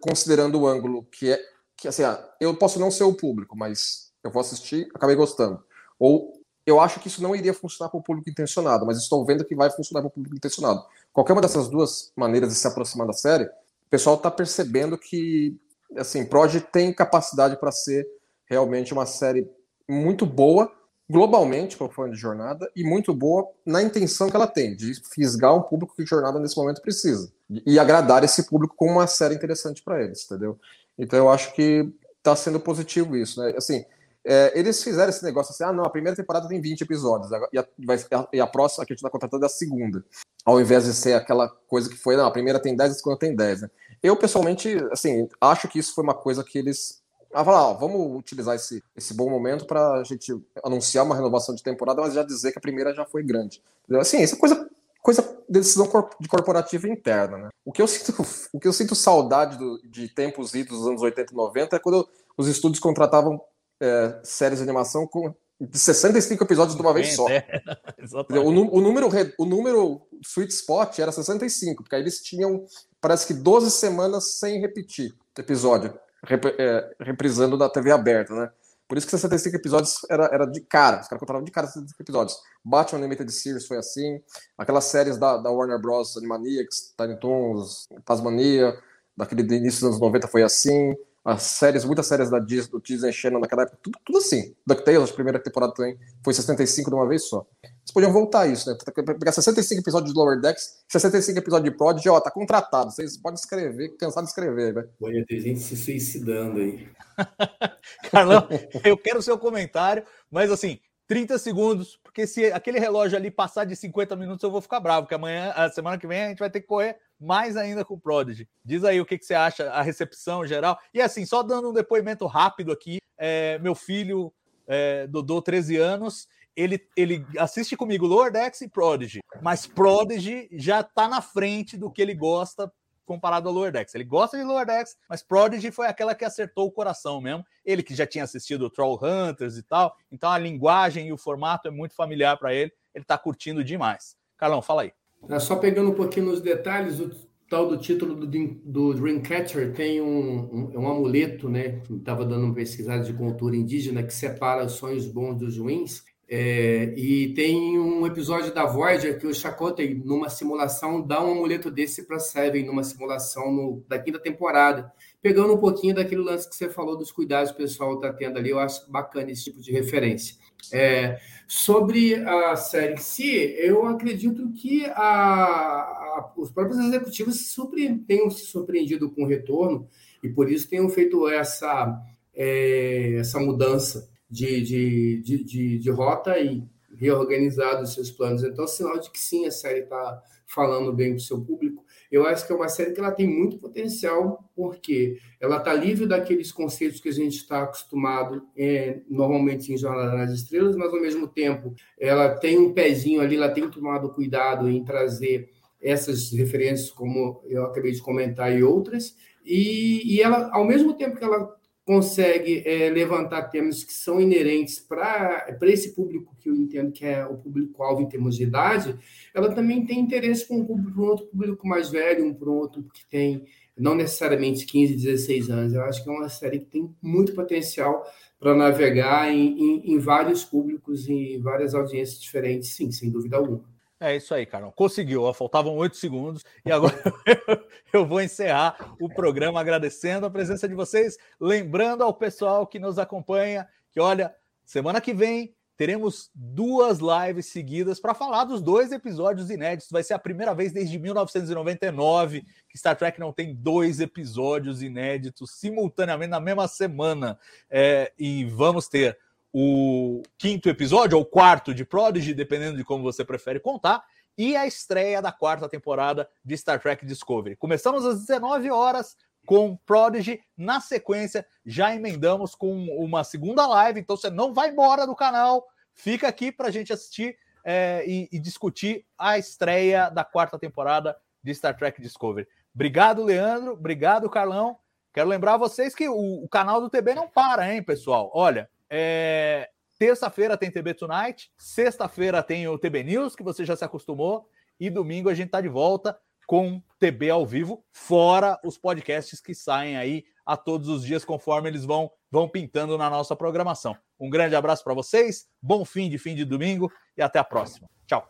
[0.00, 1.40] considerando o ângulo que é
[1.76, 5.60] que assim, ah, eu posso não ser o público, mas eu vou assistir, acabei gostando.
[5.98, 6.39] Ou
[6.70, 9.54] eu acho que isso não iria funcionar para o público intencionado, mas estou vendo que
[9.54, 10.84] vai funcionar para o público intencionado.
[11.12, 15.58] Qualquer uma dessas duas maneiras de se aproximar da série, o pessoal está percebendo que
[15.96, 18.06] assim, Prod tem capacidade para ser
[18.46, 19.50] realmente uma série
[19.88, 20.70] muito boa
[21.10, 24.94] globalmente para o fã de jornada e muito boa na intenção que ela tem de
[25.12, 27.32] fisgar um público que jornada nesse momento precisa
[27.66, 30.56] e agradar esse público com uma série interessante para eles, entendeu?
[30.96, 33.52] Então eu acho que está sendo positivo isso, né?
[33.56, 33.84] Assim,
[34.32, 37.58] é, eles fizeram esse negócio assim, ah, não, a primeira temporada tem 20 episódios, e
[37.58, 40.04] a, e a próxima que a gente está contratando é a segunda.
[40.44, 43.18] Ao invés de ser aquela coisa que foi, não, a primeira tem 10, a segunda
[43.18, 43.70] tem 10, né?
[44.00, 47.02] Eu, pessoalmente, assim, acho que isso foi uma coisa que eles.
[47.34, 50.32] Ah, falar, ó, vamos utilizar esse, esse bom momento para a gente
[50.64, 53.60] anunciar uma renovação de temporada, mas já dizer que a primeira já foi grande.
[53.82, 54.00] Entendeu?
[54.00, 54.70] Assim, essa coisa
[55.02, 55.88] coisa de decisão
[56.20, 57.48] de corporativa interna, né?
[57.64, 61.02] O que eu sinto, o que eu sinto saudade do, de tempos idos dos anos
[61.02, 63.40] 80 e 90 é quando os estúdios contratavam
[63.80, 67.28] é, séries de animação com de 65 episódios de uma vez só.
[67.28, 67.44] É,
[68.38, 69.08] o, o, número,
[69.38, 72.64] o número sweet spot era 65, porque aí eles tinham,
[73.00, 75.92] parece que 12 semanas sem repetir episódio,
[76.24, 78.50] rep, é, reprisando na TV aberta, né?
[78.88, 82.02] Por isso que 65 episódios era, era de cara, os caras contavam de cara 65
[82.02, 82.36] episódios.
[82.64, 84.20] Batman Animated Series foi assim,
[84.58, 86.16] aquelas séries da, da Warner Bros.
[86.16, 88.76] Animaniacs, Tiny Toons, Tasmania,
[89.16, 93.12] daquele início dos anos 90 foi assim, as séries, muitas séries da Disney, do Disney
[93.12, 94.54] Channel naquela época, tudo, tudo assim.
[94.66, 97.46] DuckTales, a primeira temporada também, foi 65 de uma vez só.
[97.62, 98.76] Eles podiam voltar isso, né?
[98.94, 102.90] Pegar 65 episódios de Lower Decks, 65 episódios de Prodigy, ó, tá contratado.
[102.90, 104.90] Vocês podem escrever, cansar de escrever, velho.
[104.98, 106.88] Pode ter gente se suicidando aí.
[108.10, 108.48] Carlão,
[108.84, 113.64] eu quero o seu comentário, mas assim, 30 segundos, porque se aquele relógio ali passar
[113.64, 116.38] de 50 minutos, eu vou ficar bravo, porque amanhã, a semana que vem, a gente
[116.38, 118.48] vai ter que correr mais ainda com o Prodigy.
[118.64, 120.78] Diz aí o que, que você acha, a recepção geral.
[120.94, 124.32] E assim, só dando um depoimento rápido aqui, é, meu filho,
[124.66, 130.82] é, Dodô, 13 anos, ele, ele assiste comigo Lower Decks e Prodigy, mas Prodigy já
[130.82, 132.72] tá na frente do que ele gosta
[133.10, 133.92] comparado ao Lower Decks.
[133.94, 137.44] Ele gosta de Lower Decks, mas Prodigy foi aquela que acertou o coração mesmo.
[137.64, 141.66] Ele que já tinha assistido Troll Hunters e tal, então a linguagem e o formato
[141.66, 142.72] é muito familiar para ele.
[142.94, 144.16] Ele tá curtindo demais.
[144.36, 144.92] Carlão, fala aí.
[145.38, 147.10] Só pegando um pouquinho nos detalhes, o
[147.48, 148.26] tal do título do,
[148.64, 151.82] do Dreamcatcher tem um, um, um amuleto, né?
[151.90, 156.04] Estava dando uma pesquisada de cultura indígena que separa os sonhos bons dos ruins.
[156.32, 161.72] É, e tem um episódio da Voyager que o Chakotay, numa simulação, dá um amuleto
[161.72, 164.92] desse para Seven, numa simulação no, da quinta temporada.
[165.22, 168.38] Pegando um pouquinho daquele lance que você falou dos cuidados que o pessoal está tendo
[168.38, 170.36] ali, eu acho bacana esse tipo de referência.
[170.72, 177.98] É, sobre a série em si, eu acredito que a, a, os próprios executivos se
[178.06, 179.86] tenham se surpreendido com o retorno
[180.22, 182.00] e por isso tenham feito essa,
[182.34, 186.62] é, essa mudança de, de, de, de, de rota e
[186.94, 188.42] reorganizado os seus planos.
[188.42, 191.84] Então, é sinal de que sim, a série está falando bem para o seu público.
[192.10, 196.06] Eu acho que é uma série que ela tem muito potencial, porque ela está livre
[196.06, 201.00] daqueles conceitos que a gente está acostumado é, normalmente em Jornada nas Estrelas, mas ao
[201.00, 205.50] mesmo tempo ela tem um pezinho ali, ela tem tomado cuidado em trazer
[205.80, 209.16] essas referências, como eu acabei de comentar, e outras.
[209.44, 214.78] E, e ela, ao mesmo tempo que ela consegue é, levantar temas que são inerentes
[214.78, 218.96] para esse público que eu entendo que é o público-alvo em termos de idade,
[219.34, 223.04] ela também tem interesse para um, um, outro público mais velho, um para outro que
[223.06, 223.44] tem
[223.76, 225.72] não necessariamente 15, 16 anos.
[225.72, 228.04] Eu acho que é uma série que tem muito potencial
[228.38, 233.64] para navegar em, em, em vários públicos e várias audiências diferentes, sim, sem dúvida alguma.
[234.00, 234.72] É isso aí, Carol.
[234.72, 235.30] Conseguiu.
[235.34, 236.96] Faltavam oito segundos e agora
[237.92, 242.98] eu vou encerrar o programa agradecendo a presença de vocês, lembrando ao pessoal que nos
[242.98, 244.34] acompanha que, olha,
[244.64, 249.90] semana que vem teremos duas lives seguidas para falar dos dois episódios inéditos.
[249.90, 255.52] Vai ser a primeira vez desde 1999 que Star Trek não tem dois episódios inéditos
[255.52, 257.38] simultaneamente na mesma semana.
[257.70, 259.18] É, e vamos ter
[259.52, 264.04] o quinto episódio, ou quarto de Prodigy, dependendo de como você prefere contar,
[264.38, 267.56] e a estreia da quarta temporada de Star Trek Discovery.
[267.56, 274.16] Começamos às 19 horas com Prodigy, na sequência já emendamos com uma segunda live, então
[274.16, 278.38] você não vai embora do canal, fica aqui para a gente assistir é, e, e
[278.38, 282.46] discutir a estreia da quarta temporada de Star Trek Discovery.
[282.74, 283.72] Obrigado, Leandro.
[283.72, 284.78] Obrigado, Carlão.
[285.12, 288.30] Quero lembrar vocês que o, o, canal do TB não para, hein, pessoal?
[288.32, 289.70] Olha, é,
[290.00, 294.46] Terça-feira tem TB Tonight, sexta-feira tem o TB News, que você já se acostumou,
[294.80, 299.54] e domingo a gente tá de volta com TB ao vivo, fora os podcasts que
[299.54, 303.94] saem aí a todos os dias conforme eles vão vão pintando na nossa programação.
[304.18, 307.86] Um grande abraço para vocês, bom fim de fim de domingo e até a próxima.
[308.06, 308.26] Tchau.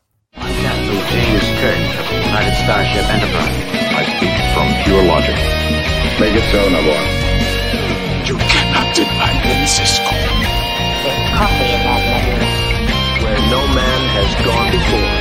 [11.41, 13.25] that letter.
[13.25, 15.20] Where no man has gone before.